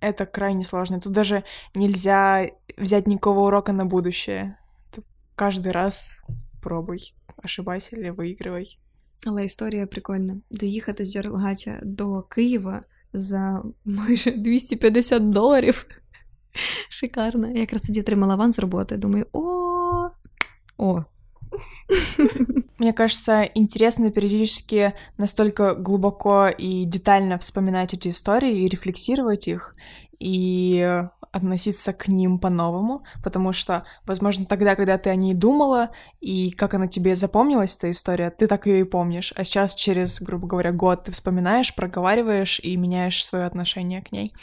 Это 0.00 0.26
крайне 0.26 0.64
сложно. 0.64 1.00
Тут 1.00 1.12
даже 1.12 1.44
нельзя 1.74 2.50
взять 2.76 3.06
никакого 3.06 3.46
урока 3.46 3.72
на 3.72 3.84
будущее. 3.84 4.58
Ты 4.90 5.02
каждый 5.36 5.72
раз 5.72 6.24
пробуй, 6.60 7.14
ошибайся 7.36 7.96
или 7.96 8.10
выигрывай. 8.10 8.78
Але 9.26 9.44
історія 9.44 9.86
прикольна. 9.86 10.36
Доїхати 10.50 11.04
з 11.04 11.12
Джерелгача 11.12 11.80
до 11.82 12.22
Києва 12.22 12.82
за 13.12 13.62
майже 13.84 14.30
250 14.30 15.30
доларів. 15.30 15.86
Шикарно. 16.88 17.50
Я 17.50 17.60
якраз 17.60 17.82
тоді 17.82 18.00
отримала 18.00 18.34
аванс 18.34 18.56
з 18.56 18.58
роботи. 18.58 18.96
Думаю, 18.96 19.26
о, 19.32 20.10
о. 20.76 21.04
Мне 22.77 22.93
кажется, 22.93 23.43
интересно 23.55 24.11
периодически 24.11 24.93
настолько 25.17 25.73
глубоко 25.73 26.47
и 26.47 26.85
детально 26.85 27.37
вспоминать 27.39 27.93
эти 27.93 28.09
истории 28.09 28.59
и 28.59 28.67
рефлексировать 28.67 29.47
их, 29.47 29.75
и 30.19 31.03
относиться 31.31 31.93
к 31.93 32.07
ним 32.07 32.39
по-новому, 32.39 33.03
потому 33.23 33.53
что, 33.53 33.83
возможно, 34.05 34.45
тогда, 34.45 34.75
когда 34.75 34.97
ты 34.97 35.09
о 35.09 35.15
ней 35.15 35.33
думала, 35.33 35.91
и 36.19 36.51
как 36.51 36.73
она 36.73 36.87
тебе 36.87 37.15
запомнилась, 37.15 37.75
эта 37.75 37.91
история, 37.91 38.31
ты 38.31 38.47
так 38.47 38.65
ее 38.65 38.81
и 38.81 38.85
помнишь, 38.85 39.33
а 39.35 39.43
сейчас 39.43 39.75
через, 39.75 40.21
грубо 40.21 40.47
говоря, 40.47 40.71
год 40.71 41.03
ты 41.03 41.11
вспоминаешь, 41.11 41.75
проговариваешь 41.75 42.59
и 42.59 42.75
меняешь 42.75 43.23
свое 43.23 43.45
отношение 43.45 44.01
к 44.01 44.11
ней 44.11 44.33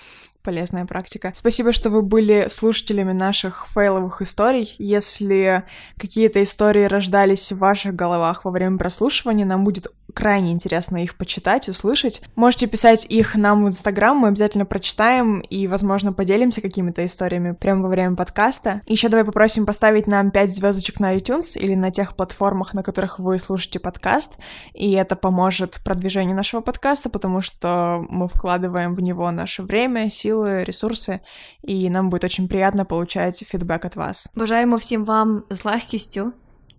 полезная 0.43 0.85
практика. 0.85 1.31
Спасибо, 1.35 1.71
что 1.71 1.89
вы 1.89 2.01
были 2.01 2.47
слушателями 2.49 3.11
наших 3.11 3.67
фейловых 3.73 4.21
историй. 4.21 4.75
Если 4.77 5.63
какие-то 5.97 6.41
истории 6.41 6.83
рождались 6.83 7.51
в 7.51 7.57
ваших 7.57 7.95
головах 7.95 8.45
во 8.45 8.51
время 8.51 8.77
прослушивания, 8.77 9.45
нам 9.45 9.63
будет 9.63 9.87
крайне 10.13 10.51
интересно 10.51 11.03
их 11.03 11.15
почитать, 11.15 11.69
услышать. 11.69 12.21
Можете 12.35 12.67
писать 12.67 13.05
их 13.09 13.35
нам 13.35 13.65
в 13.65 13.67
Инстаграм, 13.67 14.17
мы 14.17 14.29
обязательно 14.29 14.65
прочитаем 14.65 15.39
и, 15.39 15.67
возможно, 15.67 16.13
поделимся 16.13 16.61
какими-то 16.61 17.05
историями 17.05 17.53
прямо 17.53 17.83
во 17.83 17.89
время 17.89 18.15
подкаста. 18.15 18.81
Еще 18.85 19.09
давай 19.09 19.25
попросим 19.25 19.65
поставить 19.65 20.07
нам 20.07 20.31
5 20.31 20.55
звездочек 20.55 20.99
на 20.99 21.15
iTunes 21.15 21.57
или 21.57 21.75
на 21.75 21.91
тех 21.91 22.15
платформах, 22.15 22.73
на 22.73 22.83
которых 22.83 23.19
вы 23.19 23.39
слушаете 23.39 23.79
подкаст, 23.79 24.35
и 24.73 24.91
это 24.91 25.15
поможет 25.15 25.79
продвижению 25.83 26.35
нашего 26.35 26.61
подкаста, 26.61 27.09
потому 27.09 27.41
что 27.41 28.05
мы 28.09 28.27
вкладываем 28.27 28.95
в 28.95 28.99
него 29.01 29.31
наше 29.31 29.63
время, 29.63 30.09
силы, 30.09 30.63
ресурсы, 30.63 31.21
и 31.61 31.89
нам 31.89 32.09
будет 32.09 32.23
очень 32.23 32.47
приятно 32.47 32.85
получать 32.85 33.43
фидбэк 33.47 33.85
от 33.85 33.95
вас. 33.95 34.29
Бажаємо 34.35 34.75
всім 34.75 35.05
вам 35.05 35.43
з 35.49 35.65
легкістю 35.65 36.33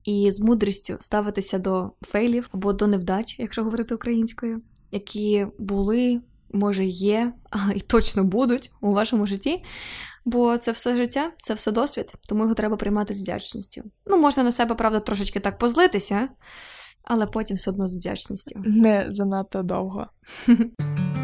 і 0.06 0.32
з 0.32 0.40
мудрістю 0.40 0.96
ставитися 1.00 1.60
до 1.60 1.92
фейлів 2.02 2.50
або 2.52 2.74
до 2.74 2.88
невдач, 2.88 3.40
якщо 3.40 3.64
говорити 3.64 3.96
українською, 3.96 4.62
які 4.92 5.48
були, 5.60 6.22
може, 6.54 6.86
є, 6.86 7.34
а 7.50 7.74
і 7.74 7.80
точно 7.80 8.24
будуть 8.24 8.72
у 8.82 8.92
вашому 8.92 9.28
житті. 9.28 9.64
Бо 10.26 10.58
це 10.58 10.72
все 10.72 10.96
життя, 10.96 11.32
це 11.38 11.54
все 11.54 11.72
досвід, 11.72 12.14
тому 12.30 12.44
його 12.44 12.56
треба 12.56 12.76
приймати 12.76 13.14
з 13.14 13.22
вдячністю. 13.22 13.82
Ну, 14.06 14.18
можна 14.18 14.44
на 14.44 14.52
себе, 14.52 14.76
правда, 14.76 15.00
трошечки 15.00 15.40
так 15.40 15.58
позлитися, 15.58 16.30
але 17.04 17.28
потім 17.28 17.58
все 17.58 17.72
одно 17.72 17.88
з 17.88 17.96
вдячністю. 17.96 18.62
Не 18.66 19.06
занадто 19.08 19.64
довго. 19.64 20.08